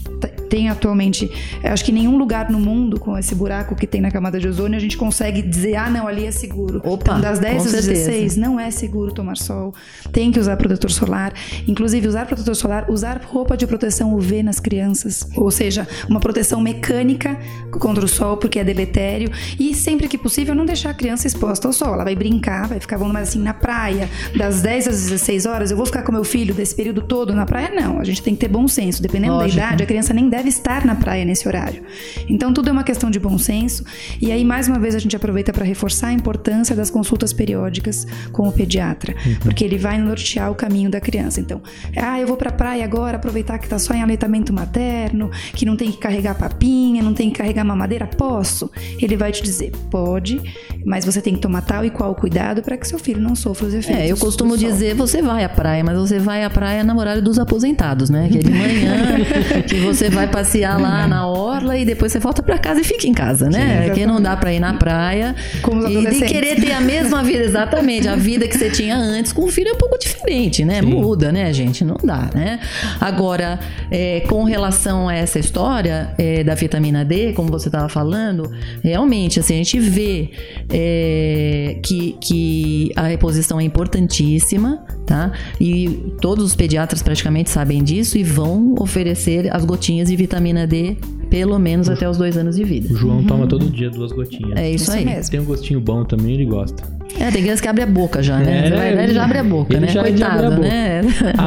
tem 0.49 0.69
atualmente, 0.69 1.29
acho 1.64 1.85
que 1.85 1.90
nenhum 1.92 2.16
lugar 2.16 2.51
no 2.51 2.59
mundo 2.61 3.01
com 3.01 3.19
esse 3.19 3.35
buraco 3.35 3.75
que 3.75 3.87
tem 3.87 4.01
na 4.01 4.11
camada 4.11 4.38
de 4.38 4.47
ozônio 4.49 4.77
a 4.77 4.81
gente 4.81 4.97
consegue 4.97 5.42
dizer, 5.42 5.75
ah, 5.77 5.90
não, 5.97 6.07
ali 6.07 6.27
é 6.27 6.31
seguro. 6.31 6.83
Opa, 6.85 7.13
então, 7.13 7.21
das 7.21 7.39
10 7.39 7.57
com 7.57 7.63
às 7.63 7.71
certeza. 7.71 8.11
16 8.11 8.37
não 8.37 8.61
é 8.61 8.71
seguro 8.71 9.13
tomar 9.13 9.37
sol, 9.37 9.75
tem 10.13 10.31
que 10.31 10.39
usar 10.39 10.57
protetor 10.57 10.91
solar, 10.91 11.33
inclusive 11.67 12.07
usar 12.07 12.27
protetor 12.27 12.55
solar, 12.55 12.91
usar 12.91 13.23
roupa 13.25 13.57
de 13.57 13.67
proteção 13.67 14.15
UV 14.15 14.43
nas 14.43 14.61
crianças, 14.61 15.27
ou 15.35 15.51
seja, 15.51 15.89
uma 16.09 16.21
proteção 16.21 16.61
mecânica 16.61 17.39
contra 17.71 18.05
o 18.05 18.09
sol, 18.09 18.37
porque 18.37 18.59
é 18.59 18.65
deletério, 18.65 19.31
e 19.59 19.75
sempre 19.75 20.07
que 20.07 20.19
possível 20.19 20.55
não 20.55 20.67
deixar 20.67 20.91
a 20.91 20.95
criança 20.95 21.27
exposta 21.27 21.67
ao 21.67 21.73
sol, 21.73 21.95
ela 21.95 22.05
vai 22.05 22.15
brincar, 22.15 22.69
vai 22.69 22.79
ficar, 22.79 22.99
vamos 22.99 23.13
mais 23.13 23.31
assim, 23.31 23.41
na 23.41 23.55
praia, 23.55 24.09
das 24.37 24.61
10 24.61 24.89
às 24.89 25.03
16 25.05 25.47
horas, 25.47 25.71
eu 25.71 25.77
vou 25.77 25.87
ficar 25.87 26.03
com 26.03 26.13
meu 26.13 26.25
filho 26.25 26.55
desse 26.55 26.75
período 26.75 27.01
todo 27.01 27.35
na 27.35 27.47
praia? 27.47 27.71
Não, 27.75 27.99
a 27.99 28.05
gente 28.05 28.23
tem 28.23 28.35
que 28.35 28.41
ter 28.41 28.49
bom 28.49 28.69
senso, 28.69 29.01
dependendo 29.01 29.35
Lógico. 29.35 29.59
da 29.59 29.67
idade, 29.67 29.83
a 29.83 29.87
criança 29.87 30.13
nem 30.13 30.29
deve 30.29 30.49
estar 30.49 30.85
na 30.85 30.95
praia 30.95 31.25
nesse 31.25 31.49
horário. 31.49 31.83
Então 32.29 32.53
tudo 32.53 32.69
é 32.69 32.73
uma 32.73 32.85
questão 32.85 33.11
de 33.11 33.19
bom 33.19 33.39
senso, 33.39 33.83
e 34.21 34.31
aí 34.31 34.45
mais 34.45 34.69
uma 34.69 34.79
vez 34.79 34.95
a 34.95 34.99
gente 34.99 35.17
aproveita 35.17 35.53
para 35.53 35.65
reforçar 35.65 35.86
a 35.94 36.12
importância 36.12 36.75
das 36.75 36.90
consultas 36.90 37.33
periódicas 37.33 38.07
com 38.33 38.49
o 38.49 38.53
pediatra, 38.53 39.14
porque 39.40 39.64
ele 39.64 39.79
vai 39.79 39.99
nortear 39.99 40.51
o 40.51 40.55
caminho 40.55 40.90
da 40.90 41.01
criança. 41.01 41.40
Então, 41.40 41.62
ah, 41.96 42.20
eu 42.20 42.27
vou 42.27 42.37
para 42.37 42.51
a 42.51 42.53
praia 42.53 42.85
agora, 42.85 43.16
aproveitar 43.16 43.59
que 43.59 43.68
tá 43.68 43.79
só 43.79 43.94
em 43.94 44.03
aleitamento 44.03 44.53
materno, 44.53 45.31
que 45.55 45.64
não 45.64 45.77
tem 45.77 45.90
que 45.90 45.99
carregar 45.99 46.35
papinha, 46.35 47.03
não 47.03 47.14
tem 47.14 47.31
que 47.31 47.38
carregar 47.38 47.64
mamadeira, 47.64 48.07
posso? 48.07 48.70
Ele 49.01 49.16
vai 49.16 49.33
te 49.33 49.42
dizer, 49.42 49.72
pode, 49.90 50.40
mas 50.85 51.05
você 51.05 51.20
tem 51.20 51.35
que 51.35 51.40
tomar 51.40 51.62
tal 51.62 51.85
e 51.85 51.90
qual 51.90 52.14
cuidado 52.14 52.62
para 52.62 52.77
que 52.77 52.87
seu 52.87 52.99
filho 52.99 53.20
não 53.20 53.35
sofra 53.35 53.66
os 53.66 53.75
efeitos. 53.75 54.03
É, 54.03 54.11
eu 54.11 54.16
costumo 54.16 54.57
dizer, 54.57 54.94
você 54.94 55.22
vai 55.22 55.44
à 55.44 55.49
praia, 55.49 55.83
mas 55.85 55.96
você 55.99 56.18
vai 56.18 56.44
à 56.44 56.51
praia 56.51 56.85
no 56.85 56.99
horário 56.99 57.22
dos 57.22 57.38
aposentados, 57.38 58.11
né? 58.11 58.29
Que 58.31 58.38
é 58.38 58.42
de 58.42 58.51
manhã, 58.51 59.16
que 59.66 59.77
você 59.81 60.09
vai 60.09 60.29
passear 60.29 60.81
lá 60.81 61.07
na 61.07 61.27
orla 61.27 61.77
e 61.77 61.85
depois 61.85 62.12
você 62.12 62.18
volta 62.18 62.42
pra 62.42 62.59
casa 62.59 62.81
e 62.81 62.85
fica 62.85 63.07
em 63.07 63.12
casa, 63.12 63.49
né? 63.49 63.87
Sim, 63.87 63.94
que 63.94 64.07
não 64.07 64.20
dá 64.20 64.37
pra 64.37 64.53
ir 64.53 64.61
na 64.61 64.75
praia 64.75 65.35
Os 65.79 65.85
e 65.85 65.89
de 65.89 65.97
adolescentes. 65.99 66.33
querer 66.33 66.61
ter 66.61 66.73
a 66.73 66.81
mesma 66.81 67.23
vida, 67.23 67.45
exatamente, 67.45 68.09
a 68.09 68.17
vida 68.17 68.47
que 68.47 68.57
você 68.57 68.71
tinha 68.71 68.97
antes 68.97 69.33
com 69.33 69.45
o 69.45 69.49
filho 69.49 69.71
é 69.71 69.73
um 69.73 69.79
pouco 69.79 69.99
diferente, 69.99 70.65
né? 70.65 70.83
Muda, 70.83 71.33
né, 71.33 71.53
gente? 71.53 71.85
Não 71.85 71.97
dá, 72.03 72.31
né? 72.35 72.61
Agora, 73.01 73.59
é, 73.91 74.21
com 74.21 74.45
relação 74.45 75.09
a 75.09 75.15
essa 75.15 75.39
história 75.39 76.15
é, 76.19 76.43
da 76.43 76.55
vitamina 76.55 77.05
D, 77.05 77.33
como 77.33 77.51
você 77.51 77.69
estava 77.69 77.89
falando, 77.89 78.51
realmente, 78.83 79.41
assim, 79.41 79.55
a 79.55 79.59
gente 79.59 79.79
vê 79.81 80.31
é, 80.71 81.79
que, 81.83 82.17
que 82.21 82.93
a 82.97 83.03
reposição 83.03 83.61
é 83.61 83.65
importantíssima, 83.65 84.85
tá? 85.07 85.33
E 85.61 86.12
todos 86.21 86.45
os 86.45 86.57
pediatras 86.57 87.03
praticamente 87.03 87.51
sabem 87.51 87.83
disso 87.83 88.19
e 88.19 88.23
vão 88.23 88.75
oferecer 88.79 89.55
as 89.55 89.65
gotinhas 89.65 90.09
de 90.09 90.17
vitamina 90.17 90.67
D 90.67 90.97
pelo 91.31 91.59
menos 91.59 91.89
até 91.89 92.09
os 92.09 92.17
dois 92.17 92.37
anos 92.37 92.57
de 92.57 92.65
vida. 92.65 92.93
O 92.93 92.97
João 92.97 93.23
toma 93.25 93.47
todo 93.47 93.69
dia 93.71 93.91
duas 93.91 94.12
gotinhas. 94.12 94.59
É 94.59 94.71
isso, 94.71 94.85
Isso 94.85 94.93
aí. 94.93 95.05
mesmo. 95.05 95.31
Tem 95.31 95.41
um 95.41 95.45
gostinho 95.45 95.81
bom 95.81 96.05
também, 96.05 96.35
ele 96.35 96.45
gosta. 96.45 96.83
É, 97.19 97.31
tem 97.31 97.43
criança 97.43 97.62
que 97.62 97.69
abre 97.69 97.83
a 97.83 97.87
boca 97.87 98.23
já, 98.23 98.39
né? 98.39 98.67
É, 98.69 98.71
vai, 98.71 99.05
ele 99.05 99.15
já 99.15 99.25
abre 99.25 99.39
a 99.39 99.45
boca, 99.45 99.73
ele 99.75 99.87
né? 99.87 99.89
já- 99.93 100.01
abre 100.01 100.12
a 100.12 100.17
Coitado, 100.29 100.57
boca. 100.57 100.69
né? 100.69 101.01
A, 101.39 101.43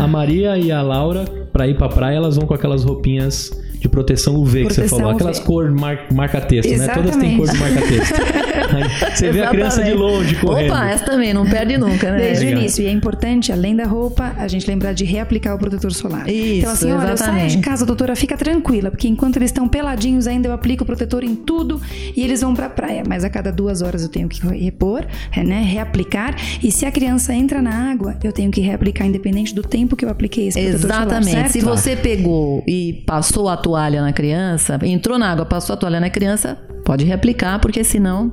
a- 0.00 0.04
a 0.04 0.06
Maria 0.08 0.58
e 0.58 0.70
a 0.72 0.82
Laura, 0.82 1.24
pra 1.52 1.66
ir 1.68 1.76
pra 1.76 1.88
praia, 1.88 2.16
elas 2.16 2.36
vão 2.36 2.46
com 2.46 2.54
aquelas 2.54 2.82
roupinhas 2.84 3.50
de 3.84 3.88
proteção 3.90 4.36
UV 4.36 4.66
que 4.66 4.74
você 4.74 4.88
falou. 4.88 5.08
UV. 5.08 5.14
Aquelas 5.16 5.38
cor 5.38 5.70
mar, 5.70 6.06
marca-texto, 6.10 6.74
né? 6.74 6.88
Todas 6.88 7.16
têm 7.16 7.36
cor 7.36 7.50
de 7.50 7.58
marca-texto. 7.58 8.14
Você 9.14 9.30
vê 9.30 9.42
a 9.42 9.50
criança 9.50 9.82
de 9.82 9.90
Exatamente. 9.90 10.14
longe 10.16 10.34
correndo. 10.36 10.72
Opa, 10.72 10.90
essa 10.90 11.04
também, 11.04 11.34
não 11.34 11.44
perde 11.44 11.76
nunca, 11.76 12.10
né? 12.10 12.18
Desde 12.18 12.46
o 12.46 12.50
início. 12.50 12.82
E 12.82 12.86
é 12.86 12.90
importante, 12.90 13.52
além 13.52 13.76
da 13.76 13.84
roupa, 13.84 14.32
a 14.38 14.48
gente 14.48 14.66
lembrar 14.66 14.92
de 14.92 15.04
reaplicar 15.04 15.54
o 15.54 15.58
protetor 15.58 15.92
solar. 15.92 16.28
Isso, 16.28 16.58
então, 16.58 16.72
assim, 16.72 16.92
olha, 16.92 17.10
eu 17.10 17.16
saio 17.16 17.30
exatamente. 17.30 17.56
de 17.56 17.62
casa, 17.62 17.86
doutora, 17.86 18.16
fica 18.16 18.36
tranquila, 18.36 18.90
porque 18.90 19.06
enquanto 19.06 19.36
eles 19.36 19.50
estão 19.50 19.68
peladinhos, 19.68 20.26
ainda 20.26 20.48
eu 20.48 20.52
aplico 20.52 20.82
o 20.82 20.86
protetor 20.86 21.22
em 21.22 21.34
tudo 21.34 21.80
e 22.16 22.22
eles 22.22 22.40
vão 22.40 22.54
pra 22.54 22.70
praia. 22.70 23.02
Mas 23.06 23.22
a 23.22 23.30
cada 23.30 23.52
duas 23.52 23.82
horas 23.82 24.02
eu 24.02 24.08
tenho 24.08 24.28
que 24.28 24.44
repor, 24.46 25.04
né? 25.36 25.62
Reaplicar. 25.62 26.34
E 26.62 26.72
se 26.72 26.86
a 26.86 26.90
criança 26.90 27.34
entra 27.34 27.60
na 27.60 27.92
água, 27.92 28.16
eu 28.24 28.32
tenho 28.32 28.50
que 28.50 28.60
reaplicar, 28.60 29.06
independente 29.06 29.54
do 29.54 29.62
tempo 29.62 29.94
que 29.94 30.04
eu 30.04 30.08
apliquei 30.08 30.48
esse 30.48 30.60
protetor 30.60 30.90
Exatamente. 30.90 31.30
solar. 31.30 31.48
Se 31.48 31.60
certo? 31.60 31.76
você 31.76 31.96
pegou 31.96 32.64
e 32.66 33.04
passou 33.06 33.48
a 33.48 33.56
toalha 33.74 34.00
na 34.00 34.12
criança, 34.12 34.78
entrou 34.84 35.18
na 35.18 35.30
água, 35.32 35.44
passou 35.44 35.74
a 35.74 35.76
toalha 35.76 35.98
na 35.98 36.08
criança, 36.10 36.56
pode 36.84 37.04
reaplicar, 37.04 37.60
porque 37.60 37.82
senão 37.82 38.32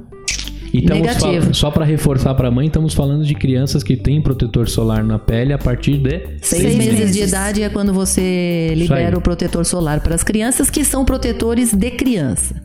E 0.71 0.79
estamos 0.79 1.01
Negativo. 1.01 1.53
só 1.53 1.71
para 1.71 1.83
reforçar 1.83 2.33
para 2.35 2.47
a 2.47 2.51
mãe, 2.51 2.67
estamos 2.67 2.93
falando 2.93 3.25
de 3.25 3.33
crianças 3.33 3.81
que 3.83 3.97
têm 3.97 4.21
protetor 4.21 4.69
solar 4.69 5.03
na 5.03 5.17
pele 5.17 5.51
a 5.51 5.57
partir 5.57 5.97
de 5.97 6.19
Seis, 6.41 6.61
Seis 6.61 6.75
meses, 6.77 6.99
meses. 6.99 7.15
de 7.15 7.23
idade 7.23 7.63
é 7.63 7.69
quando 7.69 7.91
você 7.91 8.73
libera 8.75 9.17
o 9.17 9.21
protetor 9.21 9.65
solar 9.65 9.99
para 10.01 10.13
as 10.15 10.23
crianças 10.23 10.69
que 10.69 10.85
são 10.85 11.03
protetores 11.03 11.73
de 11.73 11.91
criança. 11.91 12.55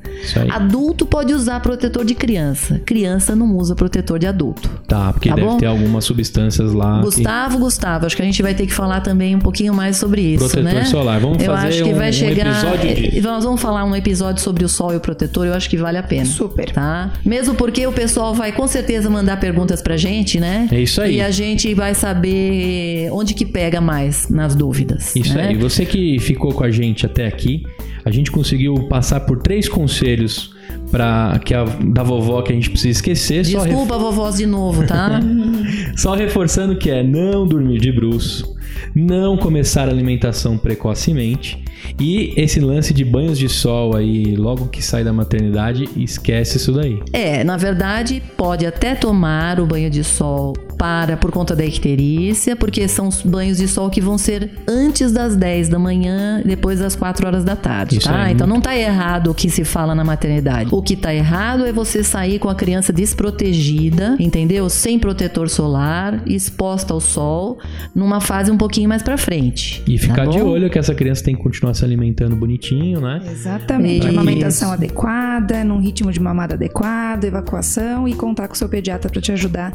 Adulto 0.51 1.07
pode 1.07 1.33
usar 1.33 1.61
protetor 1.61 2.05
de 2.05 2.14
criança. 2.14 2.81
Criança 2.85 3.35
não 3.37 3.57
usa 3.57 3.75
protetor 3.75 4.19
de 4.19 4.27
adulto. 4.27 4.69
Tá, 4.87 5.12
porque 5.12 5.29
Tá 5.29 5.35
deve 5.35 5.47
bom? 5.47 5.57
ter 5.59 5.66
algumas 5.66 6.05
substâncias 6.05 6.73
lá. 6.73 6.99
que- 6.99 7.05
Gustavo, 7.05 7.59
Gustavo, 7.59 8.07
acho 8.07 8.16
que 8.16 8.23
a 8.23 8.25
gente 8.25 8.42
vai 8.42 8.55
ter 8.55 8.66
que 8.66 8.73
falar 8.75 9.01
também 9.01 9.35
um 9.35 9.38
pouquinho 9.40 9.75
mais 9.75 9.97
sobre 9.97 10.21
isso, 10.23 10.45
Protetor 10.49 10.64
né? 10.75 10.85
solar. 10.85 11.21
Vamos 11.21 11.42
eu 11.42 11.53
fazer 11.53 11.69
acho 11.69 11.83
que 11.85 11.90
um- 11.92 11.97
vai 11.97 12.11
um 12.11 12.12
chegar. 12.12 12.47
episódio 12.47 12.95
disso. 12.95 13.16
eh, 13.19 13.21
Nós 13.21 13.45
vamos 13.45 13.61
falar 13.61 13.85
um 13.85 13.95
episódio 13.97 14.42
sobre 14.42 14.64
o 14.64 14.69
sol 14.69 14.92
e 14.92 14.97
o 14.97 15.01
protetor. 15.01 15.47
Eu 15.47 15.55
acho 15.55 15.69
que 15.69 15.77
vale 15.77 15.99
a 15.99 16.03
pena. 16.03 16.25
Super. 16.27 16.71
Tá? 16.71 17.12
Mesmo 17.25 17.55
porque 17.55 17.87
o 17.87 17.92
pessoal 17.92 18.35
vai 18.35 18.53
com 18.53 18.66
certeza 18.66 19.09
mandar 19.11 19.38
perguntas 19.38 19.83
pra 19.83 19.97
gente, 19.97 20.38
né? 20.40 20.69
É 20.71 20.81
isso 20.81 21.01
aí. 21.01 21.16
E 21.16 21.21
a 21.21 21.31
gente 21.31 21.73
vai 21.75 21.95
saber 21.95 23.09
onde 23.12 23.35
que 23.35 23.45
pega 23.45 23.81
mais 23.81 24.29
nas 24.29 24.55
dúvidas. 24.55 25.14
Isso 25.16 25.35
né? 25.35 25.49
aí. 25.49 25.57
Você 25.57 25.85
que 25.85 26.19
ficou 26.19 26.53
com 26.53 26.64
a 26.64 26.71
gente 26.71 27.05
até 27.07 27.27
aqui, 27.27 27.62
a 28.05 28.11
gente 28.11 28.31
conseguiu 28.31 28.75
passar 28.88 29.21
por 29.21 29.38
três 29.38 29.69
conselhos 30.01 30.51
para 30.91 31.39
que 31.45 31.55
a, 31.55 31.65
da 31.65 32.03
vovó 32.03 32.43
que 32.43 32.53
a 32.53 32.55
gente 32.55 32.71
precisa 32.71 32.91
esquecer. 32.99 33.45
Só, 33.45 33.59
ref- 33.59 33.69
Desculpa, 33.69 33.99
vovós, 33.99 34.37
de 34.37 34.47
novo, 34.47 34.87
tá? 34.87 35.21
só 35.97 36.15
reforçando 36.15 36.77
que 36.77 36.91
é 36.91 37.03
não 37.03 37.47
dormir 37.47 37.81
de 37.81 37.91
bruço, 37.93 38.56
não 38.95 39.37
começar 39.37 39.89
a 39.89 39.91
alimentação 39.91 40.57
precocemente 40.57 41.62
e 41.99 42.33
esse 42.37 42.61
lance 42.61 42.93
de 42.93 43.05
banhos 43.05 43.39
de 43.39 43.49
sol 43.49 43.97
aí 43.97 44.37
logo 44.37 44.67
que 44.69 44.83
sai 44.83 45.05
da 45.05 45.12
maternidade, 45.12 45.89
esquece 45.97 46.57
isso 46.57 46.73
daí. 46.73 47.01
É, 47.12 47.45
na 47.45 47.57
verdade, 47.57 48.23
pode 48.37 48.67
até 48.67 48.95
tomar 48.95 49.61
o 49.61 49.67
banho 49.67 49.91
de 49.91 50.03
sol 50.03 50.55
para 50.77 51.17
por 51.17 51.33
conta 51.33 51.57
da 51.57 51.65
icterícia, 51.65 52.55
porque 52.55 52.87
são 52.87 53.09
os 53.09 53.23
banhos 53.23 53.59
de 53.59 53.67
sol 53.67 53.89
que 53.91 54.01
vão 54.01 54.19
ser 54.19 54.51
antes 54.69 55.11
das 55.11 55.35
10 55.35 55.69
da 55.69 55.79
manhã, 55.79 56.43
depois 56.45 56.81
das 56.81 56.95
4 56.95 57.27
horas 57.27 57.45
da 57.45 57.57
tarde, 57.57 57.99
Isso 57.99 58.09
tá? 58.09 58.25
aí. 58.25 58.35
Então 58.35 58.47
não 58.47 58.61
tá 58.61 58.77
errado 58.77 59.31
o 59.31 59.35
que 59.35 59.49
se 59.49 59.65
fala 59.65 59.95
na 59.95 60.05
maternidade. 60.05 60.69
O 60.73 60.83
que 60.83 60.95
tá 60.95 61.15
errado 61.15 61.65
é 61.65 61.73
você 61.73 62.05
sair 62.05 62.39
com 62.39 62.49
a 62.49 62.55
criança 62.55 62.93
desprotegida, 62.93 64.17
entendeu? 64.19 64.69
Sem 64.69 64.99
protetor 64.99 65.49
solar, 65.49 66.23
exposta 66.27 66.93
ao 66.93 67.01
sol, 67.01 67.59
numa 67.95 68.21
fase 68.21 68.51
um 68.51 68.57
pouquinho 68.66 68.88
mais 68.88 69.02
pra 69.02 69.16
frente. 69.16 69.81
E 69.87 69.96
ficar 69.96 70.24
tá 70.24 70.26
de 70.26 70.40
olho 70.40 70.68
que 70.68 70.79
essa 70.79 70.92
criança 70.92 71.22
tem 71.22 71.37
que 71.37 71.42
continuar 71.42 71.72
se 71.74 71.85
alimentando 71.85 72.35
bonitinho, 72.35 73.00
né? 73.00 73.22
Exatamente. 73.31 74.09
Isso. 74.09 74.09
Amamentação 74.09 74.72
adequada, 74.72 75.62
num 75.62 75.79
ritmo 75.79 76.11
de 76.11 76.18
mamada 76.18 76.55
adequado, 76.55 77.24
evacuação 77.24 78.09
e 78.09 78.14
contar 78.14 78.48
com 78.48 78.55
o 78.55 78.57
seu 78.57 78.68
pediatra 78.68 79.09
para 79.09 79.20
te 79.20 79.31
ajudar 79.31 79.72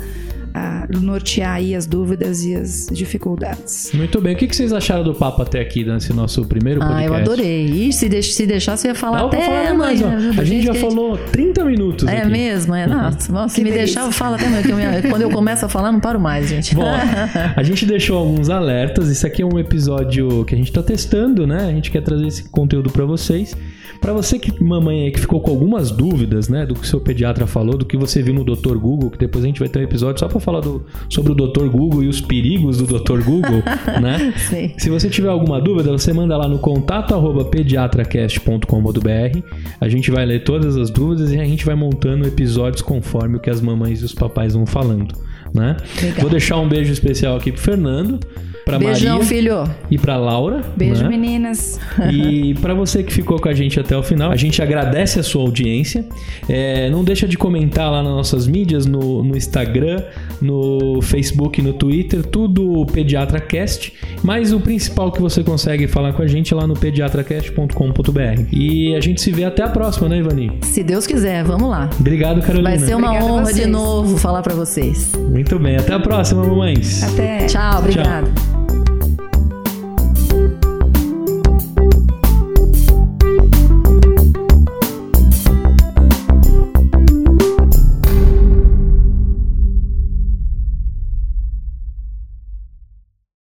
a 0.53 0.87
nortear 0.99 1.55
aí 1.55 1.75
as 1.75 1.85
dúvidas 1.85 2.43
e 2.43 2.55
as 2.55 2.87
dificuldades. 2.91 3.91
Muito 3.93 4.19
bem. 4.21 4.33
O 4.33 4.37
que 4.37 4.53
vocês 4.55 4.73
acharam 4.73 5.03
do 5.03 5.13
papo 5.13 5.41
até 5.41 5.59
aqui, 5.61 5.83
nesse 5.83 6.11
nosso 6.13 6.45
primeiro 6.45 6.79
podcast? 6.79 7.05
Ah, 7.05 7.07
eu 7.09 7.13
adorei. 7.15 7.65
Ih, 7.67 7.93
se, 7.93 8.09
deix- 8.09 8.33
se 8.35 8.45
deixar, 8.45 8.75
você 8.77 8.87
ia 8.89 8.95
falar 8.95 9.25
até 9.25 9.41
falar 9.45 9.73
mais, 9.73 10.01
A 10.37 10.43
gente 10.43 10.65
já 10.65 10.73
falou 10.73 11.17
30 11.17 11.63
minutos 11.65 12.07
É 12.07 12.19
aqui. 12.19 12.31
mesmo, 12.31 12.73
é. 12.75 12.87
Nossa, 12.87 13.31
nossa, 13.33 13.55
se 13.55 13.63
me 13.63 13.71
delícia. 13.71 13.85
deixar, 13.85 14.05
eu 14.07 14.11
falo 14.11 14.35
até 14.35 14.45
amanhã. 14.47 14.61
que 14.63 14.71
eu 14.71 14.75
me- 14.77 15.01
Quando 15.11 15.21
eu 15.21 15.29
começo 15.29 15.65
a 15.65 15.69
falar, 15.69 15.91
não 15.91 15.99
paro 15.99 16.19
mais, 16.19 16.47
gente. 16.49 16.73
Bom, 16.75 16.83
a 17.55 17.63
gente 17.63 17.85
deixou 17.85 18.17
alguns 18.17 18.49
alertas. 18.49 19.09
Isso 19.09 19.25
aqui 19.25 19.41
é 19.41 19.45
um 19.45 19.57
episódio 19.59 20.43
que 20.45 20.55
a 20.55 20.57
gente 20.57 20.71
tá 20.71 20.81
testando, 20.83 21.45
né? 21.47 21.65
A 21.67 21.71
gente 21.71 21.91
quer 21.91 22.01
trazer 22.01 22.27
esse 22.27 22.43
conteúdo 22.49 22.89
pra 22.91 23.05
vocês. 23.05 23.55
Pra 23.99 24.13
você 24.13 24.39
que 24.39 24.63
mamãe 24.63 25.03
aí 25.03 25.11
que 25.11 25.19
ficou 25.19 25.39
com 25.41 25.51
algumas 25.51 25.91
dúvidas, 25.91 26.49
né, 26.49 26.65
do 26.65 26.73
que 26.73 26.81
o 26.81 26.85
seu 26.85 26.99
pediatra 26.99 27.45
falou, 27.45 27.77
do 27.77 27.85
que 27.85 27.97
você 27.97 28.21
viu 28.21 28.33
no 28.33 28.43
Dr. 28.43 28.77
Google, 28.77 29.11
que 29.11 29.17
depois 29.17 29.43
a 29.43 29.47
gente 29.47 29.59
vai 29.59 29.69
ter 29.69 29.79
um 29.79 29.83
episódio 29.83 30.19
só 30.19 30.27
pra 30.27 30.39
falar 30.39 30.61
do, 30.61 30.85
sobre 31.09 31.31
o 31.31 31.35
Dr. 31.35 31.67
Google 31.67 32.03
e 32.03 32.07
os 32.07 32.19
perigos 32.19 32.77
do 32.77 32.85
Dr. 32.85 33.23
Google, 33.23 33.61
né? 34.01 34.33
Sim. 34.37 34.73
Se 34.77 34.89
você 34.89 35.09
tiver 35.09 35.29
alguma 35.29 35.61
dúvida, 35.61 35.91
você 35.91 36.11
manda 36.13 36.35
lá 36.37 36.47
no 36.47 36.59
contato 36.59 37.13
arroba 37.13 37.45
pediatracast.com.br. 37.45 39.39
A 39.79 39.89
gente 39.89 40.09
vai 40.09 40.25
ler 40.25 40.43
todas 40.43 40.75
as 40.77 40.89
dúvidas 40.89 41.31
e 41.31 41.39
a 41.39 41.45
gente 41.45 41.65
vai 41.65 41.75
montando 41.75 42.27
episódios 42.27 42.81
conforme 42.81 43.37
o 43.37 43.39
que 43.39 43.49
as 43.49 43.61
mamães 43.61 44.01
e 44.01 44.05
os 44.05 44.13
papais 44.13 44.53
vão 44.53 44.65
falando, 44.65 45.15
né? 45.53 45.77
Legal. 46.01 46.21
Vou 46.21 46.29
deixar 46.29 46.57
um 46.57 46.67
beijo 46.67 46.91
especial 46.91 47.35
aqui 47.35 47.51
pro 47.51 47.61
Fernando, 47.61 48.19
pra 48.65 48.77
Beijão, 48.77 49.17
Maria 49.17 49.27
filho. 49.27 49.63
e 49.89 49.97
pra 49.97 50.17
Laura. 50.17 50.61
Beijo, 50.75 51.03
né? 51.03 51.09
meninas. 51.09 51.79
E 52.11 52.53
para 52.61 52.73
você 52.73 53.03
que 53.03 53.13
ficou 53.13 53.39
com 53.39 53.49
a 53.49 53.53
gente 53.53 53.79
até 53.79 53.95
o 53.97 54.03
final, 54.03 54.31
a 54.31 54.35
gente 54.35 54.61
agradece 54.61 55.19
a 55.19 55.23
sua 55.23 55.41
audiência. 55.41 56.05
É, 56.47 56.89
não 56.89 57.03
deixa 57.03 57.27
de 57.27 57.37
comentar 57.37 57.91
lá 57.91 58.03
nas 58.03 58.13
nossas 58.13 58.47
mídias, 58.47 58.85
no, 58.85 59.23
no 59.23 59.35
Instagram, 59.35 60.03
no 60.41 61.01
Facebook, 61.01 61.61
no 61.61 61.73
Twitter, 61.73 62.23
tudo 62.23 62.85
PediatraCast. 62.91 63.93
Mas 64.23 64.53
o 64.53 64.59
principal 64.59 65.11
que 65.11 65.21
você 65.21 65.43
consegue 65.43 65.87
falar 65.87 66.13
com 66.13 66.21
a 66.21 66.27
gente 66.27 66.53
é 66.53 66.57
lá 66.57 66.67
no 66.67 66.73
pediatracast.com.br. 66.73 68.45
E 68.51 68.95
a 68.95 68.99
gente 68.99 69.21
se 69.21 69.31
vê 69.31 69.43
até 69.43 69.63
a 69.63 69.69
próxima, 69.69 70.09
né, 70.09 70.17
Ivani? 70.17 70.51
Se 70.61 70.83
Deus 70.83 71.07
quiser, 71.07 71.43
vamos 71.43 71.69
lá. 71.69 71.89
Obrigado, 71.99 72.41
Carolina. 72.41 72.69
Vai 72.69 72.79
ser 72.79 72.95
uma 72.95 73.09
Obrigada 73.09 73.31
a 73.31 73.33
honra 73.33 73.53
de 73.53 73.65
novo 73.65 74.17
falar 74.17 74.41
pra 74.41 74.53
vocês. 74.53 75.11
Muito 75.29 75.57
bem, 75.59 75.77
até 75.77 75.93
a 75.93 75.99
próxima, 75.99 76.43
mamães. 76.43 77.03
Até. 77.03 77.45
Tchau, 77.45 77.79
obrigado. 77.79 78.60